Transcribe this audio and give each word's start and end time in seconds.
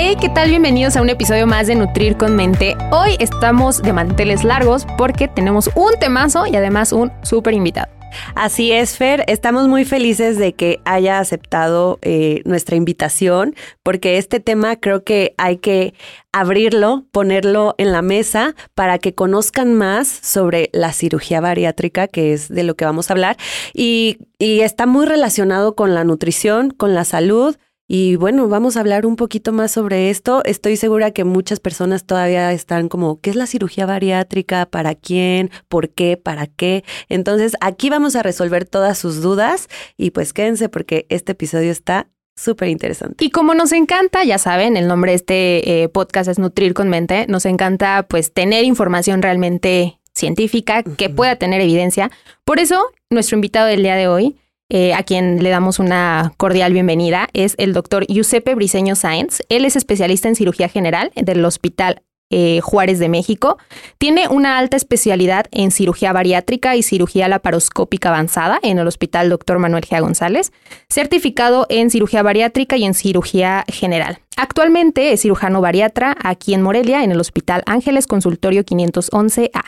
Hey, 0.00 0.14
¿qué 0.20 0.28
tal? 0.28 0.48
Bienvenidos 0.48 0.96
a 0.96 1.02
un 1.02 1.08
episodio 1.08 1.48
más 1.48 1.66
de 1.66 1.74
Nutrir 1.74 2.16
con 2.16 2.36
Mente. 2.36 2.76
Hoy 2.92 3.16
estamos 3.18 3.82
de 3.82 3.92
manteles 3.92 4.44
largos 4.44 4.86
porque 4.96 5.26
tenemos 5.26 5.70
un 5.74 5.90
temazo 5.98 6.46
y 6.46 6.54
además 6.54 6.92
un 6.92 7.10
súper 7.24 7.52
invitado. 7.52 7.88
Así 8.36 8.70
es, 8.70 8.96
Fer. 8.96 9.24
Estamos 9.26 9.66
muy 9.66 9.84
felices 9.84 10.38
de 10.38 10.52
que 10.52 10.78
haya 10.84 11.18
aceptado 11.18 11.98
eh, 12.02 12.42
nuestra 12.44 12.76
invitación, 12.76 13.56
porque 13.82 14.18
este 14.18 14.38
tema 14.38 14.76
creo 14.76 15.02
que 15.02 15.34
hay 15.36 15.56
que 15.56 15.94
abrirlo, 16.30 17.04
ponerlo 17.10 17.74
en 17.76 17.90
la 17.90 18.00
mesa 18.00 18.54
para 18.76 19.00
que 19.00 19.16
conozcan 19.16 19.74
más 19.74 20.06
sobre 20.06 20.70
la 20.72 20.92
cirugía 20.92 21.40
bariátrica, 21.40 22.06
que 22.06 22.32
es 22.32 22.48
de 22.48 22.62
lo 22.62 22.76
que 22.76 22.84
vamos 22.84 23.10
a 23.10 23.14
hablar, 23.14 23.36
y, 23.74 24.18
y 24.38 24.60
está 24.60 24.86
muy 24.86 25.06
relacionado 25.06 25.74
con 25.74 25.92
la 25.92 26.04
nutrición, 26.04 26.70
con 26.70 26.94
la 26.94 27.04
salud 27.04 27.56
y 27.90 28.16
bueno, 28.16 28.48
vamos 28.48 28.76
a 28.76 28.80
hablar 28.80 29.06
un 29.06 29.16
poquito 29.16 29.50
más 29.50 29.70
sobre 29.72 30.10
esto. 30.10 30.42
Estoy 30.44 30.76
segura 30.76 31.10
que 31.10 31.24
muchas 31.24 31.58
personas 31.58 32.04
todavía 32.04 32.52
están 32.52 32.90
como, 32.90 33.18
¿qué 33.22 33.30
es 33.30 33.36
la 33.36 33.46
cirugía 33.46 33.86
bariátrica? 33.86 34.66
¿Para 34.66 34.94
quién? 34.94 35.50
¿Por 35.68 35.88
qué? 35.88 36.18
¿Para 36.18 36.46
qué? 36.46 36.84
Entonces, 37.08 37.54
aquí 37.62 37.88
vamos 37.88 38.14
a 38.14 38.22
resolver 38.22 38.66
todas 38.66 38.98
sus 38.98 39.22
dudas 39.22 39.68
y 39.96 40.10
pues 40.10 40.34
quédense 40.34 40.68
porque 40.68 41.06
este 41.08 41.32
episodio 41.32 41.70
está 41.70 42.08
súper 42.36 42.68
interesante. 42.68 43.24
Y 43.24 43.30
como 43.30 43.54
nos 43.54 43.72
encanta, 43.72 44.22
ya 44.22 44.36
saben, 44.36 44.76
el 44.76 44.86
nombre 44.86 45.12
de 45.12 45.16
este 45.16 45.82
eh, 45.82 45.88
podcast 45.88 46.28
es 46.28 46.38
Nutrir 46.38 46.74
con 46.74 46.90
Mente, 46.90 47.24
nos 47.26 47.46
encanta 47.46 48.06
pues 48.06 48.34
tener 48.34 48.64
información 48.64 49.22
realmente 49.22 49.98
científica 50.14 50.82
que 50.82 51.08
pueda 51.08 51.36
tener 51.36 51.62
evidencia. 51.62 52.10
Por 52.44 52.58
eso, 52.58 52.84
nuestro 53.08 53.36
invitado 53.36 53.66
del 53.66 53.82
día 53.82 53.96
de 53.96 54.08
hoy 54.08 54.36
eh, 54.70 54.92
a 54.94 55.02
quien 55.02 55.42
le 55.42 55.50
damos 55.50 55.78
una 55.78 56.32
cordial 56.36 56.72
bienvenida, 56.72 57.28
es 57.32 57.54
el 57.58 57.72
doctor 57.72 58.06
Giuseppe 58.06 58.54
Briseño 58.54 58.96
Sáenz. 58.96 59.40
Él 59.48 59.64
es 59.64 59.76
especialista 59.76 60.28
en 60.28 60.34
cirugía 60.34 60.68
general 60.68 61.10
del 61.14 61.44
Hospital 61.44 62.02
eh, 62.30 62.60
Juárez 62.60 62.98
de 62.98 63.08
México. 63.08 63.56
Tiene 63.96 64.28
una 64.28 64.58
alta 64.58 64.76
especialidad 64.76 65.46
en 65.50 65.70
cirugía 65.70 66.12
bariátrica 66.12 66.76
y 66.76 66.82
cirugía 66.82 67.26
laparoscópica 67.28 68.10
avanzada 68.10 68.58
en 68.62 68.78
el 68.78 68.86
Hospital 68.86 69.30
Dr. 69.30 69.58
Manuel 69.58 69.84
G. 69.84 69.98
González, 70.02 70.52
certificado 70.90 71.64
en 71.70 71.88
cirugía 71.88 72.22
bariátrica 72.22 72.76
y 72.76 72.84
en 72.84 72.92
cirugía 72.92 73.64
general. 73.68 74.18
Actualmente 74.36 75.14
es 75.14 75.22
cirujano 75.22 75.62
bariatra 75.62 76.14
aquí 76.22 76.52
en 76.52 76.60
Morelia, 76.60 77.02
en 77.02 77.12
el 77.12 77.20
Hospital 77.20 77.62
Ángeles 77.64 78.06
Consultorio 78.06 78.62
511A. 78.62 79.64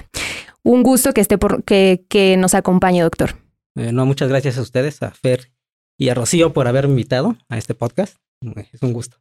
Un 0.63 0.83
gusto 0.83 1.15
que 1.15 1.23
esté 1.23 1.39
por, 1.39 1.65
que, 1.65 2.05
que 2.11 2.37
nos 2.37 2.53
acompañe, 2.53 3.01
doctor. 3.01 3.37
Eh, 3.77 3.93
no, 3.93 4.07
muchas 4.07 4.29
gracias 4.29 4.59
a 4.59 4.63
ustedes, 4.63 5.03
a 5.03 5.11
Fer 5.11 5.51
y 5.99 6.09
a 6.09 6.15
Rocío 6.15 6.53
por 6.53 6.67
haberme 6.69 6.93
invitado 6.93 7.37
a 7.49 7.59
este 7.59 7.75
podcast. 7.75 8.17
Es 8.73 8.83
un 8.83 8.93
gusto. 8.93 9.19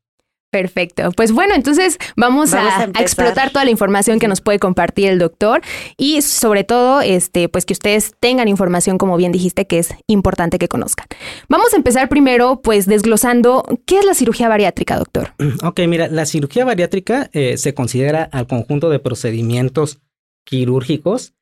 Perfecto. 0.52 1.12
Pues 1.16 1.32
bueno, 1.32 1.54
entonces 1.54 2.00
vamos, 2.16 2.54
a, 2.54 2.86
explotar 3.00 3.52
toda 3.52 3.66
la 3.66 3.72
información 3.72 4.18
que 4.18 4.28
nos 4.28 4.42
puede 4.42 4.58
compartir 4.58 5.10
el 5.10 5.20
doctor 5.20 5.62
y 5.96 6.24
sobre 6.24 6.64
todo, 6.64 7.02
este, 7.02 7.50
pues 7.50 7.66
que 7.66 7.74
ustedes 7.74 8.14
tengan 8.20 8.48
información, 8.48 8.98
como 8.98 9.16
bien 9.16 9.32
dijiste, 9.32 9.68
que 9.68 9.78
es 9.78 9.94
importante 10.08 10.58
que 10.58 10.68
conozcan. 10.68 11.06
Vamos 11.50 11.74
a 11.74 11.78
empezar 11.78 12.10
primero, 12.10 12.62
pues 12.64 12.88
desglosando 12.88 13.64
qué 13.86 14.00
es 14.00 14.06
la 14.06 14.16
cirugía 14.16 14.50
bariátrica, 14.50 14.98
doctor. 14.98 15.34
Ok, 15.62 15.82
mira, 15.88 16.08
la 16.08 16.26
cirugía 16.26 16.64
bariátrica 16.66 17.30
eh, 17.34 17.58
se 17.58 17.74
considera 17.74 18.24
al 18.32 18.48
conjunto 18.48 18.90
de 18.90 19.00
procedimientos 19.00 20.00
quirúrgicos 20.46 21.34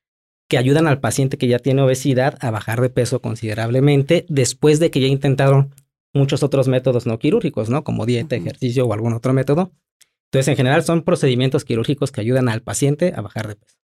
que 0.48 0.58
ayudan 0.58 0.86
al 0.86 1.00
paciente 1.00 1.36
que 1.36 1.46
ya 1.46 1.58
tiene 1.58 1.82
obesidad 1.82 2.38
a 2.40 2.50
bajar 2.50 2.80
de 2.80 2.88
peso 2.90 3.20
considerablemente 3.20 4.24
después 4.28 4.80
de 4.80 4.90
que 4.90 5.00
ya 5.00 5.06
intentaron 5.06 5.74
muchos 6.14 6.42
otros 6.42 6.68
métodos 6.68 7.06
no 7.06 7.18
quirúrgicos, 7.18 7.68
¿no? 7.68 7.84
Como 7.84 8.06
dieta, 8.06 8.34
ejercicio 8.34 8.86
o 8.86 8.92
algún 8.92 9.12
otro 9.12 9.34
método. 9.34 9.72
Entonces, 10.30 10.48
en 10.48 10.56
general 10.56 10.82
son 10.84 11.02
procedimientos 11.02 11.64
quirúrgicos 11.64 12.12
que 12.12 12.20
ayudan 12.20 12.48
al 12.48 12.62
paciente 12.62 13.12
a 13.14 13.20
bajar 13.20 13.48
de 13.48 13.56
peso. 13.56 13.76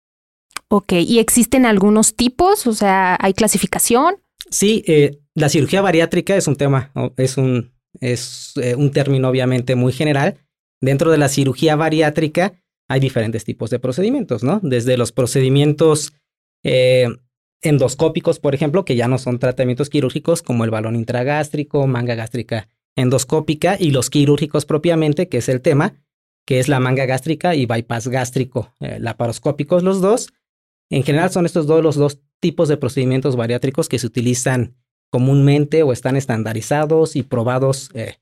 Ok, 0.69 0.93
¿y 0.93 1.19
existen 1.19 1.67
algunos 1.67 2.15
tipos? 2.17 2.67
O 2.67 2.73
sea, 2.73 3.17
¿hay 3.21 3.35
clasificación? 3.35 4.17
Sí, 4.51 4.83
eh, 4.87 5.21
la 5.35 5.49
cirugía 5.49 5.83
bariátrica 5.83 6.37
es 6.37 6.47
un 6.47 6.57
tema, 6.57 6.93
es 7.17 7.37
un, 7.37 7.73
es 8.01 8.53
eh, 8.57 8.75
un 8.75 8.91
término 8.91 9.29
obviamente 9.29 9.75
muy 9.75 9.93
general. 9.93 10.39
Dentro 10.81 11.11
de 11.11 11.19
la 11.19 11.29
cirugía 11.29 11.77
bariátrica 11.77 12.55
hay 12.89 13.01
diferentes 13.01 13.45
tipos 13.45 13.71
de 13.71 13.79
procedimientos, 13.79 14.43
¿no? 14.43 14.61
Desde 14.63 14.97
los 14.97 15.13
procedimientos 15.13 16.13
eh, 16.65 17.09
endoscópicos, 17.63 18.41
por 18.41 18.55
ejemplo, 18.55 18.85
que 18.85 18.97
ya 18.97 19.09
no 19.09 19.19
son 19.19 19.39
tratamientos 19.39 19.91
quirúrgicos 19.91 20.43
como 20.43 20.65
el 20.65 20.71
balón 20.71 20.97
intragástrico, 20.97 21.87
manga 21.87 22.15
gástrica 22.15 22.69
endoscópica 22.97 23.77
y 23.79 23.91
los 23.91 24.11
quirúrgicos 24.11 24.67
propiamente, 24.67 25.29
que 25.29 25.39
es 25.39 25.49
el 25.49 25.61
tema, 25.61 25.95
que 26.47 26.61
es 26.61 26.69
la 26.69 26.81
manga 26.81 27.07
gástrica 27.07 27.55
y 27.55 27.67
bypass 27.67 28.09
gástrico, 28.09 28.73
eh, 28.81 28.99
laparoscópicos 29.01 29.83
los 29.83 30.01
dos. 30.01 30.33
En 30.91 31.03
general 31.03 31.31
son 31.31 31.47
estos 31.47 31.67
dos 31.67 31.83
los 31.83 31.97
dos 31.97 32.21
tipos 32.41 32.69
de 32.69 32.77
procedimientos 32.77 33.37
bariátricos 33.37 33.89
que 33.89 33.99
se 33.99 34.07
utilizan 34.07 34.77
comúnmente 35.11 35.83
o 35.83 35.93
están 35.93 36.17
estandarizados 36.17 37.17
y 37.17 37.23
probados 37.23 37.91
eh, 37.95 38.17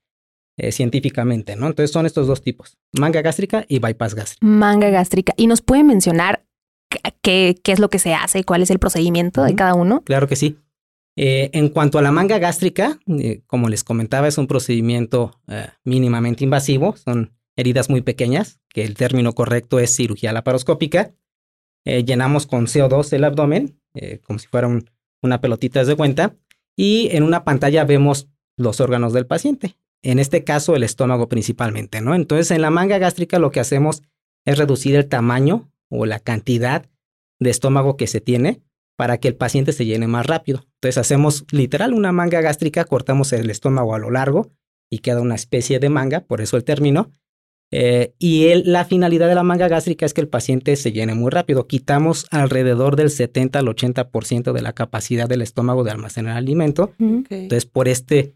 científicamente, 0.71 1.55
¿no? 1.55 1.67
Entonces 1.67 1.91
son 1.91 2.05
estos 2.05 2.27
dos 2.27 2.41
tipos, 2.41 2.77
manga 2.93 3.21
gástrica 3.21 3.65
y 3.67 3.79
bypass 3.79 4.15
gástrica. 4.15 4.45
Manga 4.45 4.89
gástrica. 4.89 5.33
¿Y 5.35 5.47
nos 5.47 5.61
puede 5.61 5.83
mencionar 5.83 6.45
qué, 7.21 7.55
qué 7.63 7.71
es 7.71 7.79
lo 7.79 7.89
que 7.89 7.99
se 7.99 8.13
hace, 8.13 8.43
cuál 8.43 8.61
es 8.61 8.69
el 8.69 8.79
procedimiento 8.79 9.43
de 9.43 9.55
cada 9.55 9.75
uno. 9.75 10.01
Claro 10.01 10.27
que 10.27 10.35
sí. 10.35 10.57
Eh, 11.15 11.51
en 11.53 11.69
cuanto 11.69 11.99
a 11.99 12.01
la 12.01 12.11
manga 12.11 12.39
gástrica, 12.39 12.99
eh, 13.07 13.41
como 13.45 13.69
les 13.69 13.83
comentaba, 13.83 14.27
es 14.27 14.37
un 14.37 14.47
procedimiento 14.47 15.39
eh, 15.47 15.67
mínimamente 15.83 16.43
invasivo. 16.43 16.95
Son 16.97 17.33
heridas 17.55 17.89
muy 17.89 18.01
pequeñas, 18.01 18.59
que 18.69 18.83
el 18.83 18.95
término 18.95 19.33
correcto 19.33 19.79
es 19.79 19.95
cirugía 19.95 20.33
laparoscópica. 20.33 21.13
llenamos 21.85 22.47
con 22.47 22.65
CO2 22.65 23.11
el 23.13 23.25
abdomen, 23.25 23.79
como 24.25 24.39
si 24.39 24.47
fuera 24.47 24.69
una 25.21 25.41
pelotita 25.41 25.83
de 25.83 25.95
cuenta, 25.95 26.35
y 26.75 27.09
en 27.11 27.23
una 27.23 27.43
pantalla 27.43 27.83
vemos 27.83 28.29
los 28.57 28.79
órganos 28.79 29.13
del 29.13 29.27
paciente. 29.27 29.75
En 30.01 30.17
este 30.17 30.43
caso, 30.43 30.75
el 30.75 30.83
estómago 30.83 31.29
principalmente, 31.29 32.01
¿no? 32.01 32.15
Entonces, 32.15 32.49
en 32.51 32.61
la 32.61 32.71
manga 32.71 32.97
gástrica 32.97 33.37
lo 33.37 33.51
que 33.51 33.59
hacemos 33.59 34.01
es 34.45 34.57
reducir 34.57 34.95
el 34.95 35.07
tamaño 35.07 35.71
o 35.93 36.05
la 36.05 36.19
cantidad 36.19 36.85
de 37.39 37.49
estómago 37.49 37.97
que 37.97 38.07
se 38.07 38.19
tiene 38.19 38.61
para 38.97 39.19
que 39.19 39.27
el 39.27 39.35
paciente 39.35 39.73
se 39.73 39.85
llene 39.85 40.07
más 40.07 40.25
rápido. 40.25 40.65
Entonces 40.75 40.97
hacemos 40.97 41.45
literal 41.51 41.93
una 41.93 42.11
manga 42.11 42.41
gástrica, 42.41 42.85
cortamos 42.85 43.31
el 43.33 43.49
estómago 43.49 43.95
a 43.95 43.99
lo 43.99 44.09
largo 44.09 44.51
y 44.89 44.99
queda 44.99 45.21
una 45.21 45.35
especie 45.35 45.79
de 45.79 45.89
manga, 45.89 46.21
por 46.21 46.41
eso 46.41 46.57
el 46.57 46.63
término. 46.63 47.11
Eh, 47.71 48.13
y 48.19 48.53
la 48.65 48.85
finalidad 48.85 49.27
de 49.27 49.35
la 49.35 49.41
manga 49.41 49.67
gástrica 49.67 50.05
es 50.05 50.13
que 50.13 50.21
el 50.21 50.27
paciente 50.27 50.75
se 50.75 50.91
llene 50.91 51.15
muy 51.15 51.31
rápido. 51.31 51.67
Quitamos 51.67 52.27
alrededor 52.29 52.95
del 52.95 53.09
70 53.09 53.59
al 53.59 53.65
80% 53.65 54.51
de 54.51 54.61
la 54.61 54.73
capacidad 54.73 55.27
del 55.27 55.41
estómago 55.41 55.83
de 55.83 55.91
almacenar 55.91 56.37
alimento. 56.37 56.93
Entonces, 56.99 57.65
por 57.65 57.87
este 57.87 58.35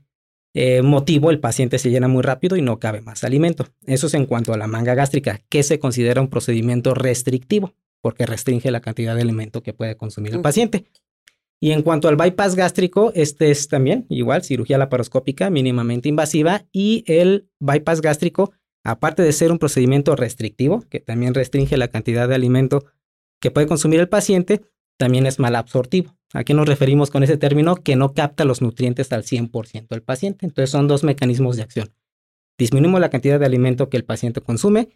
eh, 0.60 0.82
motivo, 0.82 1.30
el 1.30 1.40
paciente 1.40 1.78
se 1.78 1.92
llena 1.92 2.08
muy 2.08 2.24
rápido 2.24 2.56
y 2.56 2.64
no 2.64 2.80
cabe 2.80 3.00
más 3.02 3.24
alimento. 3.24 3.68
Eso 3.86 4.08
es 4.08 4.16
en 4.16 4.26
cuanto 4.26 4.54
a 4.54 4.58
la 4.58 4.66
manga 4.66 4.96
gástrica, 4.96 5.40
que 5.50 5.62
se 5.62 5.78
considera 5.78 6.20
un 6.20 6.30
procedimiento 6.30 6.96
restrictivo, 6.96 7.76
porque 8.02 8.26
restringe 8.26 8.72
la 8.72 8.82
cantidad 8.82 9.16
de 9.16 9.22
alimento 9.22 9.62
que 9.62 9.74
puede 9.74 9.96
consumir 9.98 10.34
el 10.34 10.42
paciente. 10.42 10.86
Y 11.60 11.74
en 11.74 11.84
cuanto 11.84 12.08
al 12.08 12.16
bypass 12.16 12.56
gástrico, 12.56 13.12
este 13.14 13.52
es 13.52 13.68
también 13.68 14.08
igual 14.10 14.44
cirugía 14.44 14.80
laparoscópica 14.80 15.52
mínimamente 15.52 16.10
invasiva 16.10 16.66
y 16.72 17.04
el 17.06 17.52
bypass 17.60 18.02
gástrico, 18.02 18.52
aparte 18.84 19.22
de 19.22 19.34
ser 19.34 19.52
un 19.52 19.60
procedimiento 19.60 20.16
restrictivo, 20.16 20.84
que 20.90 21.00
también 21.00 21.36
restringe 21.36 21.78
la 21.78 21.90
cantidad 21.90 22.28
de 22.28 22.34
alimento 22.34 22.86
que 23.40 23.52
puede 23.52 23.68
consumir 23.68 24.00
el 24.00 24.10
paciente, 24.10 24.62
también 24.98 25.26
es 25.26 25.40
mal 25.40 25.56
absortivo. 25.56 26.16
¿A 26.34 26.44
qué 26.44 26.54
nos 26.54 26.68
referimos 26.68 27.10
con 27.10 27.24
ese 27.24 27.38
término? 27.38 27.76
Que 27.76 27.96
no 27.96 28.14
capta 28.14 28.44
los 28.44 28.62
nutrientes 28.62 29.12
al 29.14 29.24
100% 29.24 29.88
del 29.88 30.02
paciente. 30.02 30.46
Entonces 30.46 30.72
son 30.72 30.88
dos 30.88 31.04
mecanismos 31.04 31.56
de 31.56 31.64
acción. 31.64 31.94
Disminuimos 32.58 33.00
la 33.00 33.10
cantidad 33.10 33.40
de 33.40 33.46
alimento 33.46 33.90
que 33.90 33.98
el 33.98 34.04
paciente 34.04 34.42
consume 34.42 34.90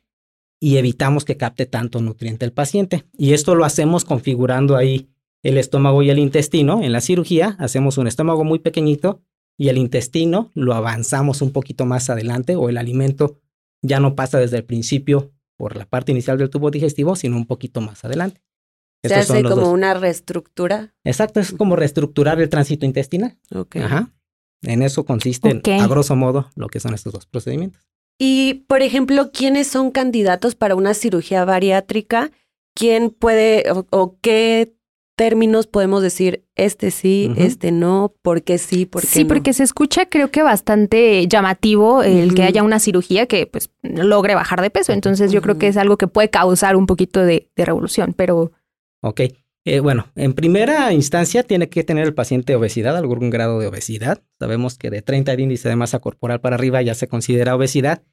y 0.59 0.77
evitamos 0.77 1.25
que 1.25 1.37
capte 1.37 1.65
tanto 1.65 2.01
nutriente 2.01 2.45
el 2.45 2.51
paciente. 2.51 3.05
Y 3.17 3.33
esto 3.33 3.55
lo 3.55 3.65
hacemos 3.65 4.03
configurando 4.03 4.75
ahí 4.75 5.09
el 5.43 5.57
estómago 5.57 6.03
y 6.03 6.09
el 6.09 6.19
intestino. 6.19 6.81
En 6.83 6.91
la 6.91 7.01
cirugía 7.01 7.55
hacemos 7.59 7.97
un 7.97 8.07
estómago 8.07 8.43
muy 8.43 8.59
pequeñito 8.59 9.21
y 9.57 9.69
el 9.69 9.77
intestino 9.77 10.51
lo 10.53 10.73
avanzamos 10.73 11.41
un 11.41 11.51
poquito 11.51 11.85
más 11.85 12.09
adelante 12.09 12.55
o 12.55 12.69
el 12.69 12.77
alimento 12.77 13.39
ya 13.81 13.99
no 13.99 14.15
pasa 14.15 14.39
desde 14.39 14.57
el 14.57 14.65
principio 14.65 15.31
por 15.55 15.77
la 15.77 15.85
parte 15.85 16.11
inicial 16.11 16.37
del 16.37 16.49
tubo 16.49 16.71
digestivo, 16.71 17.15
sino 17.15 17.37
un 17.37 17.45
poquito 17.45 17.81
más 17.81 18.03
adelante. 18.03 18.41
Se 19.03 19.15
hace 19.15 19.43
como 19.43 19.71
una 19.71 19.93
reestructura. 19.93 20.93
Exacto, 21.03 21.39
es 21.39 21.51
como 21.53 21.75
reestructurar 21.75 22.39
el 22.39 22.49
tránsito 22.49 22.85
intestinal. 22.85 23.37
Ok. 23.53 23.77
Ajá. 23.77 24.11
En 24.63 24.83
eso 24.83 25.05
consiste, 25.05 25.61
a 25.79 25.87
grosso 25.87 26.15
modo, 26.15 26.49
lo 26.55 26.67
que 26.67 26.79
son 26.79 26.93
estos 26.93 27.13
dos 27.13 27.25
procedimientos. 27.25 27.81
Y, 28.19 28.65
por 28.67 28.83
ejemplo, 28.83 29.31
¿quiénes 29.31 29.67
son 29.67 29.89
candidatos 29.89 30.53
para 30.53 30.75
una 30.75 30.93
cirugía 30.93 31.43
bariátrica? 31.45 32.29
¿Quién 32.75 33.09
puede 33.09 33.71
o, 33.71 33.87
o 33.89 34.17
qué 34.21 34.75
términos 35.15 35.67
podemos 35.67 36.01
decir 36.01 36.45
este 36.55 36.89
sí, 36.89 37.31
este 37.37 37.71
no, 37.71 38.13
por 38.21 38.43
qué 38.43 38.57
sí, 38.57 38.85
por 38.85 39.01
qué 39.01 39.07
Sí, 39.07 39.23
no? 39.23 39.27
porque 39.27 39.53
se 39.53 39.61
escucha 39.63 40.07
creo 40.07 40.31
que 40.31 40.41
bastante 40.41 41.27
llamativo 41.27 42.01
el 42.01 42.33
que 42.33 42.41
haya 42.43 42.63
una 42.63 42.79
cirugía 42.79 43.27
que 43.27 43.45
pues 43.45 43.69
logre 43.83 44.33
bajar 44.35 44.61
de 44.61 44.69
peso. 44.69 44.93
Entonces 44.93 45.31
yo 45.31 45.41
creo 45.41 45.57
que 45.57 45.67
es 45.67 45.77
algo 45.77 45.97
que 45.97 46.07
puede 46.07 46.29
causar 46.29 46.75
un 46.75 46.87
poquito 46.87 47.19
de, 47.19 47.51
de 47.55 47.65
revolución, 47.65 48.13
pero 48.15 48.51
Ok. 49.01 49.21
Eh, 49.63 49.79
bueno, 49.79 50.07
en 50.15 50.33
primera 50.33 50.91
instancia 50.91 51.43
tiene 51.43 51.69
que 51.69 51.83
tener 51.83 52.05
el 52.05 52.15
paciente 52.15 52.55
obesidad, 52.55 52.97
algún 52.97 53.29
grado 53.29 53.59
de 53.59 53.67
obesidad. 53.67 54.23
Sabemos 54.39 54.77
que 54.77 54.89
de 54.89 55.03
30 55.03 55.35
de 55.35 55.41
índice 55.43 55.69
de 55.69 55.75
masa 55.75 55.99
corporal 55.99 56.41
para 56.41 56.55
arriba 56.55 56.81
ya 56.81 56.95
se 56.95 57.07
considera 57.07 57.55
obesidad. 57.55 58.03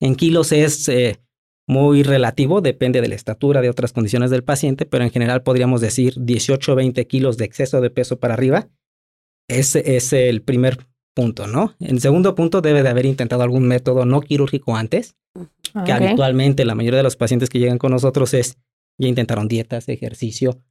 En 0.00 0.14
kilos 0.14 0.52
es 0.52 0.88
eh, 0.88 1.20
muy 1.66 2.04
relativo, 2.04 2.60
depende 2.60 3.00
de 3.00 3.08
la 3.08 3.16
estatura, 3.16 3.60
de 3.60 3.70
otras 3.70 3.92
condiciones 3.92 4.30
del 4.30 4.44
paciente, 4.44 4.86
pero 4.86 5.02
en 5.02 5.10
general 5.10 5.42
podríamos 5.42 5.80
decir 5.80 6.14
18 6.18 6.72
o 6.72 6.74
20 6.76 7.06
kilos 7.08 7.36
de 7.36 7.46
exceso 7.46 7.80
de 7.80 7.90
peso 7.90 8.20
para 8.20 8.34
arriba. 8.34 8.68
Ese 9.48 9.96
es 9.96 10.12
el 10.12 10.42
primer 10.42 10.78
punto, 11.14 11.46
¿no? 11.48 11.74
En 11.80 12.00
segundo 12.00 12.34
punto 12.34 12.60
debe 12.60 12.82
de 12.82 12.88
haber 12.88 13.06
intentado 13.06 13.42
algún 13.42 13.66
método 13.66 14.06
no 14.06 14.20
quirúrgico 14.20 14.76
antes 14.76 15.16
que 15.84 15.92
habitualmente 15.92 16.64
la 16.64 16.74
mayoría 16.74 16.98
de 16.98 17.04
los 17.04 17.16
pacientes 17.16 17.48
que 17.48 17.58
llegan 17.58 17.78
con 17.78 17.92
nosotros 17.92 18.34
es 18.34 18.58
ya 19.02 19.08
intentaron 19.08 19.48
dietas, 19.48 19.88
ejercicio 19.88 20.62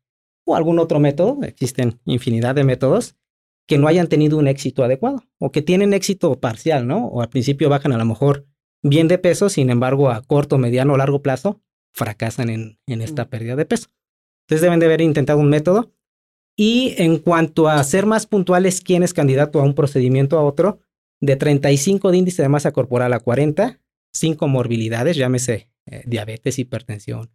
o 0.46 0.56
algún 0.56 0.80
otro 0.80 1.00
método, 1.00 1.40
existen 1.44 2.00
infinidad 2.06 2.56
de 2.56 2.64
métodos 2.64 3.16
que 3.68 3.78
no 3.78 3.88
hayan 3.88 4.08
tenido 4.08 4.38
un 4.38 4.48
éxito 4.48 4.84
adecuado 4.84 5.24
o 5.40 5.52
que 5.52 5.62
tienen 5.62 5.94
éxito 5.94 6.40
parcial, 6.40 6.88
¿no? 6.88 7.08
O 7.08 7.22
al 7.22 7.30
principio 7.30 7.70
bajan 7.70 7.94
a 7.94 7.98
lo 7.98 8.06
mejor 8.06 8.48
bien 8.82 9.08
de 9.08 9.18
peso, 9.18 9.50
sin 9.50 9.70
embargo 9.70 10.10
a 10.10 10.22
corto, 10.24 10.58
mediano 10.58 10.94
o 10.94 10.98
largo 10.98 11.22
plazo 11.22 11.62
fracasan 11.94 12.50
en, 12.50 12.80
en 12.88 13.02
esta 13.02 13.30
pérdida 13.30 13.56
de 13.56 13.66
peso. 13.66 13.90
Entonces 14.46 14.62
deben 14.62 14.80
de 14.80 14.88
haber 14.88 15.02
intentado 15.02 15.40
un 15.40 15.50
método. 15.50 15.94
Y 16.58 16.96
en 16.98 17.18
cuanto 17.18 17.70
a 17.70 17.84
ser 17.84 18.06
más 18.06 18.26
puntuales, 18.26 18.82
quién 18.82 19.04
es 19.04 19.14
candidato 19.14 19.60
a 19.60 19.64
un 19.64 19.74
procedimiento 19.74 20.38
a 20.38 20.44
otro, 20.44 20.80
de 21.22 21.36
35 21.36 22.12
de 22.12 22.18
índice 22.18 22.42
de 22.42 22.50
masa 22.50 22.72
corporal 22.72 23.14
a 23.14 23.20
40, 23.20 23.80
sin 24.12 24.36
comorbilidades, 24.36 25.16
llámese 25.16 25.70
eh, 25.86 26.04
diabetes, 26.06 26.60
hipertensión, 26.60 27.32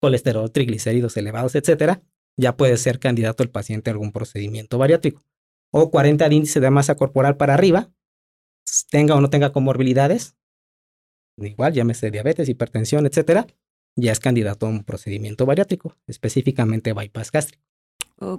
colesterol, 0.00 0.50
triglicéridos 0.50 1.16
elevados, 1.16 1.54
etcétera, 1.54 2.02
ya 2.36 2.56
puede 2.56 2.76
ser 2.76 2.98
candidato 2.98 3.42
el 3.42 3.50
paciente 3.50 3.90
a 3.90 3.92
algún 3.92 4.12
procedimiento 4.12 4.78
bariátrico. 4.78 5.22
O 5.70 5.90
40 5.90 6.28
de 6.28 6.34
índice 6.34 6.60
de 6.60 6.70
masa 6.70 6.94
corporal 6.94 7.36
para 7.36 7.54
arriba, 7.54 7.90
tenga 8.90 9.14
o 9.14 9.20
no 9.20 9.28
tenga 9.30 9.52
comorbilidades, 9.52 10.36
igual 11.36 11.72
llámese 11.72 12.10
diabetes, 12.10 12.48
hipertensión, 12.48 13.06
etcétera, 13.06 13.46
ya 13.96 14.12
es 14.12 14.20
candidato 14.20 14.66
a 14.66 14.68
un 14.70 14.84
procedimiento 14.84 15.46
bariátrico, 15.46 15.96
específicamente 16.06 16.92
bypass 16.92 17.32
gástrico. 17.32 17.62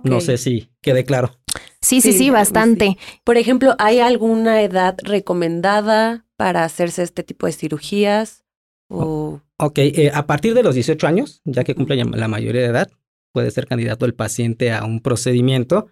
No 0.04 0.20
sé 0.22 0.38
si 0.38 0.70
quede 0.82 1.06
claro. 1.06 1.40
Sí, 1.82 2.02
sí, 2.02 2.12
Sí, 2.12 2.12
sí, 2.12 2.18
sí. 2.26 2.30
bastante. 2.30 2.98
Por 3.24 3.38
ejemplo, 3.38 3.76
¿hay 3.80 4.00
alguna 4.00 4.62
edad 4.62 4.98
recomendada 5.04 6.26
para 6.36 6.66
hacerse 6.66 7.04
este 7.04 7.24
tipo 7.24 7.46
de 7.46 7.54
cirugías? 7.54 8.44
O 8.90 9.42
Ok, 9.62 9.80
eh, 9.80 10.10
a 10.14 10.26
partir 10.26 10.54
de 10.54 10.64
los 10.64 10.74
18 10.74 11.06
años, 11.06 11.42
ya 11.44 11.66
que 11.66 11.76
cumple 11.76 12.02
la 12.06 12.28
mayoría 12.30 12.62
de 12.62 12.68
edad, 12.68 12.90
puede 13.34 13.52
ser 13.52 13.68
candidato 13.68 14.06
el 14.06 14.14
paciente 14.14 14.72
a 14.72 14.86
un 14.86 15.02
procedimiento. 15.02 15.88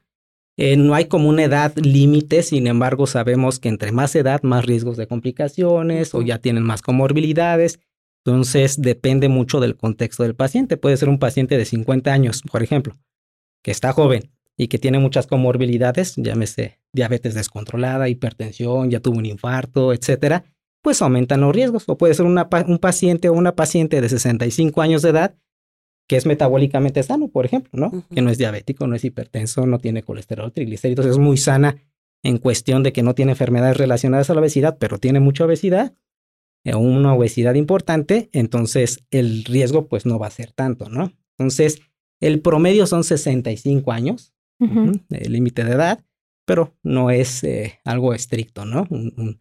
Eh, 0.55 0.77
no 0.77 0.95
hay 0.95 1.05
como 1.05 1.27
una 1.27 1.43
edad 1.43 1.75
límite, 1.75 2.43
sin 2.43 2.65
embargo, 2.67 3.07
sabemos 3.07 3.59
que 3.59 3.67
entre 3.67 3.91
más 3.91 4.15
edad, 4.15 4.41
más 4.41 4.65
riesgos 4.65 4.95
de 4.95 5.07
complicaciones 5.07 6.15
o 6.15 6.21
ya 6.21 6.37
tienen 6.37 6.63
más 6.63 6.81
comorbilidades. 6.81 7.81
Entonces, 8.23 8.81
depende 8.81 9.27
mucho 9.27 9.59
del 9.59 9.75
contexto 9.75 10.23
del 10.23 10.33
paciente. 10.33 10.77
Puede 10.77 10.95
ser 10.95 11.09
un 11.09 11.19
paciente 11.19 11.57
de 11.57 11.65
50 11.65 12.13
años, 12.13 12.43
por 12.49 12.63
ejemplo, 12.63 12.97
que 13.63 13.71
está 13.71 13.91
joven 13.91 14.31
y 14.55 14.69
que 14.69 14.79
tiene 14.79 14.97
muchas 14.99 15.27
comorbilidades, 15.27 16.15
llámese 16.15 16.79
diabetes 16.93 17.33
descontrolada, 17.35 18.07
hipertensión, 18.07 18.89
ya 18.89 19.01
tuvo 19.01 19.17
un 19.17 19.25
infarto, 19.25 19.91
etcétera 19.91 20.45
pues 20.87 21.01
aumentan 21.01 21.41
los 21.41 21.53
riesgos. 21.53 21.83
O 21.87 21.97
puede 21.97 22.13
ser 22.13 22.25
una 22.25 22.47
un 22.65 22.77
paciente 22.77 23.27
o 23.27 23.33
una 23.33 23.57
paciente 23.57 23.99
de 23.99 24.07
65 24.07 24.81
años 24.81 25.01
de 25.01 25.09
edad 25.09 25.35
que 26.07 26.15
es 26.15 26.25
metabólicamente 26.25 27.03
sano, 27.03 27.27
por 27.27 27.43
ejemplo, 27.45 27.71
¿no? 27.73 28.05
Que 28.09 28.21
no 28.21 28.29
es 28.29 28.37
diabético, 28.37 28.87
no 28.87 28.95
es 28.95 29.03
hipertenso, 29.03 29.65
no 29.65 29.79
tiene 29.79 30.01
colesterol, 30.01 30.53
triglicéridos, 30.53 31.05
es 31.05 31.17
muy 31.17 31.35
sana 31.35 31.75
en 32.23 32.37
cuestión 32.37 32.83
de 32.83 32.93
que 32.93 33.03
no 33.03 33.15
tiene 33.15 33.33
enfermedades 33.33 33.75
relacionadas 33.75 34.29
a 34.29 34.33
la 34.33 34.39
obesidad, 34.39 34.77
pero 34.79 34.97
tiene 34.99 35.19
mucha 35.19 35.43
obesidad, 35.43 35.93
eh, 36.63 36.73
una 36.75 37.13
obesidad 37.13 37.55
importante, 37.55 38.29
entonces 38.31 39.03
el 39.11 39.43
riesgo 39.43 39.89
pues 39.89 40.05
no 40.05 40.17
va 40.17 40.27
a 40.27 40.31
ser 40.31 40.53
tanto, 40.53 40.87
¿no? 40.87 41.11
Entonces, 41.37 41.81
el 42.21 42.39
promedio 42.39 42.87
son 42.87 43.03
65 43.03 43.91
años, 43.91 44.33
Ujú. 44.61 44.79
ujú, 44.83 44.91
el 45.09 45.33
límite 45.33 45.65
de 45.65 45.73
edad, 45.73 46.05
pero 46.45 46.73
no 46.83 47.11
es 47.11 47.43
eh, 47.43 47.79
algo 47.83 48.13
estricto, 48.13 48.63
¿no? 48.63 48.87
Un, 48.89 49.13
un- 49.17 49.37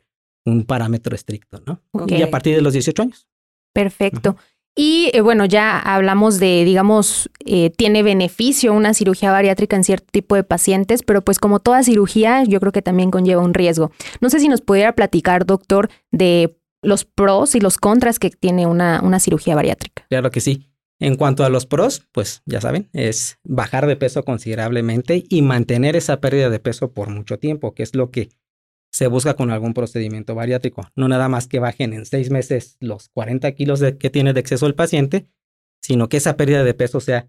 un 0.46 0.64
parámetro 0.64 1.14
estricto, 1.14 1.62
¿no? 1.66 1.82
Y 2.06 2.22
a 2.22 2.30
partir 2.30 2.54
de 2.54 2.62
los 2.62 2.72
18 2.72 3.02
años. 3.02 3.28
Perfecto. 3.74 4.36
Y 4.78 5.10
eh, 5.14 5.22
bueno, 5.22 5.46
ya 5.46 5.78
hablamos 5.78 6.38
de, 6.38 6.64
digamos, 6.64 7.30
eh, 7.46 7.70
tiene 7.70 8.02
beneficio 8.02 8.74
una 8.74 8.92
cirugía 8.92 9.32
bariátrica 9.32 9.74
en 9.74 9.84
cierto 9.84 10.06
tipo 10.10 10.34
de 10.34 10.44
pacientes, 10.44 11.02
pero 11.02 11.22
pues 11.22 11.38
como 11.38 11.60
toda 11.60 11.82
cirugía, 11.82 12.44
yo 12.44 12.60
creo 12.60 12.72
que 12.72 12.82
también 12.82 13.10
conlleva 13.10 13.42
un 13.42 13.54
riesgo. 13.54 13.90
No 14.20 14.28
sé 14.28 14.38
si 14.38 14.48
nos 14.48 14.60
pudiera 14.60 14.94
platicar, 14.94 15.46
doctor, 15.46 15.88
de 16.12 16.58
los 16.82 17.06
pros 17.06 17.54
y 17.54 17.60
los 17.60 17.78
contras 17.78 18.18
que 18.18 18.28
tiene 18.30 18.66
una, 18.66 19.00
una 19.02 19.18
cirugía 19.18 19.54
bariátrica. 19.54 20.04
Claro 20.10 20.30
que 20.30 20.40
sí. 20.40 20.68
En 20.98 21.16
cuanto 21.16 21.44
a 21.44 21.48
los 21.48 21.66
pros, 21.66 22.06
pues 22.12 22.42
ya 22.46 22.60
saben, 22.60 22.88
es 22.92 23.38
bajar 23.44 23.86
de 23.86 23.96
peso 23.96 24.24
considerablemente 24.24 25.24
y 25.28 25.42
mantener 25.42 25.96
esa 25.96 26.20
pérdida 26.20 26.48
de 26.48 26.58
peso 26.58 26.92
por 26.92 27.10
mucho 27.10 27.38
tiempo, 27.38 27.74
que 27.74 27.82
es 27.82 27.94
lo 27.94 28.10
que 28.10 28.30
se 28.96 29.08
busca 29.08 29.34
con 29.34 29.50
algún 29.50 29.74
procedimiento 29.74 30.34
bariátrico. 30.34 30.88
No 30.96 31.06
nada 31.06 31.28
más 31.28 31.46
que 31.48 31.58
bajen 31.58 31.92
en 31.92 32.06
seis 32.06 32.30
meses 32.30 32.78
los 32.80 33.10
40 33.10 33.52
kilos 33.52 33.78
de- 33.78 33.98
que 33.98 34.08
tiene 34.08 34.32
de 34.32 34.40
exceso 34.40 34.66
el 34.66 34.74
paciente, 34.74 35.26
sino 35.82 36.08
que 36.08 36.16
esa 36.16 36.38
pérdida 36.38 36.64
de 36.64 36.72
peso 36.72 37.00
sea 37.00 37.28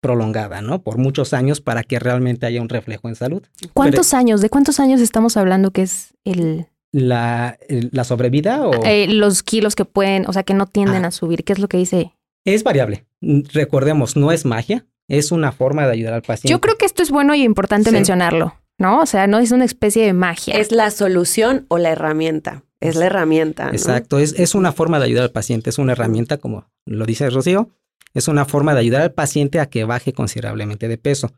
prolongada, 0.00 0.60
¿no? 0.60 0.82
Por 0.82 0.98
muchos 0.98 1.32
años 1.32 1.60
para 1.60 1.82
que 1.82 1.98
realmente 1.98 2.46
haya 2.46 2.60
un 2.60 2.68
reflejo 2.68 3.08
en 3.08 3.14
salud. 3.14 3.42
¿Cuántos 3.72 4.14
años? 4.14 4.40
¿De 4.40 4.48
cuántos 4.50 4.80
años 4.80 5.00
estamos 5.00 5.36
hablando 5.36 5.70
que 5.72 5.82
es 5.82 6.14
el, 6.24 6.66
La, 6.92 7.58
la 7.68 8.04
sobrevida 8.04 8.66
o... 8.66 8.84
eh, 8.84 9.06
los 9.08 9.42
kilos 9.42 9.76
que 9.76 9.84
pueden, 9.84 10.24
o 10.28 10.32
sea, 10.32 10.42
que 10.42 10.54
no 10.54 10.66
tienden 10.66 11.04
Ah. 11.04 11.08
a 11.08 11.10
subir? 11.12 11.44
¿Qué 11.44 11.52
es 11.52 11.58
lo 11.60 11.68
que 11.68 11.76
dice? 11.76 12.12
Es 12.44 12.62
variable. 12.64 13.06
Mm, 13.20 13.42
Recordemos, 13.52 14.16
no 14.16 14.30
es 14.32 14.44
magia, 14.44 14.86
es 15.08 15.30
una 15.32 15.52
forma 15.52 15.86
de 15.86 15.92
ayudar 15.92 16.14
al 16.14 16.22
paciente. 16.22 16.50
Yo 16.52 16.60
creo 16.60 16.76
que 16.76 16.86
esto 16.86 17.02
es 17.02 17.10
bueno 17.10 17.34
y 17.34 17.42
importante 17.42 17.90
Sí. 17.90 17.94
mencionarlo, 17.96 18.54
¿no? 18.78 19.00
O 19.02 19.06
sea, 19.06 19.26
no 19.26 19.38
es 19.38 19.50
una 19.50 19.64
especie 19.64 20.04
de 20.04 20.12
magia. 20.12 20.54
¿Es 20.54 20.72
la 20.72 20.90
solución 20.90 21.66
o 21.68 21.78
la 21.78 21.90
herramienta? 21.90 22.64
Es 22.80 22.96
la 22.96 23.06
herramienta. 23.06 23.66
¿no? 23.66 23.72
Exacto, 23.72 24.18
es, 24.18 24.38
es 24.38 24.54
una 24.54 24.72
forma 24.72 24.98
de 24.98 25.06
ayudar 25.06 25.24
al 25.24 25.32
paciente, 25.32 25.70
es 25.70 25.78
una 25.78 25.92
herramienta, 25.92 26.38
como 26.38 26.70
lo 26.86 27.04
dice 27.04 27.28
Rocío, 27.28 27.70
es 28.14 28.28
una 28.28 28.44
forma 28.44 28.74
de 28.74 28.80
ayudar 28.80 29.02
al 29.02 29.12
paciente 29.12 29.60
a 29.60 29.66
que 29.66 29.84
baje 29.84 30.12
considerablemente 30.12 30.88
de 30.88 30.98
peso. 30.98 31.32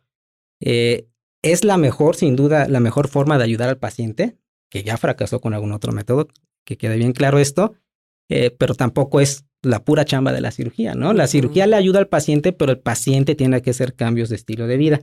Eh, 0.60 1.08
es 1.42 1.64
la 1.64 1.78
mejor, 1.78 2.16
sin 2.16 2.36
duda, 2.36 2.68
la 2.68 2.80
mejor 2.80 3.08
forma 3.08 3.38
de 3.38 3.44
ayudar 3.44 3.68
al 3.68 3.78
paciente, 3.78 4.36
que 4.68 4.82
ya 4.82 4.96
fracasó 4.96 5.40
con 5.40 5.54
algún 5.54 5.72
otro 5.72 5.92
método, 5.92 6.28
que 6.64 6.76
quede 6.76 6.96
bien 6.96 7.12
claro 7.12 7.38
esto, 7.38 7.74
eh, 8.28 8.54
pero 8.56 8.74
tampoco 8.74 9.20
es 9.20 9.44
la 9.62 9.84
pura 9.84 10.04
chamba 10.04 10.32
de 10.32 10.40
la 10.40 10.52
cirugía, 10.52 10.94
¿no? 10.94 11.12
La 11.12 11.26
cirugía 11.26 11.66
le 11.66 11.76
ayuda 11.76 11.98
al 11.98 12.08
paciente, 12.08 12.52
pero 12.52 12.72
el 12.72 12.78
paciente 12.78 13.34
tiene 13.34 13.60
que 13.62 13.70
hacer 13.70 13.94
cambios 13.94 14.28
de 14.28 14.36
estilo 14.36 14.66
de 14.66 14.76
vida. 14.76 15.00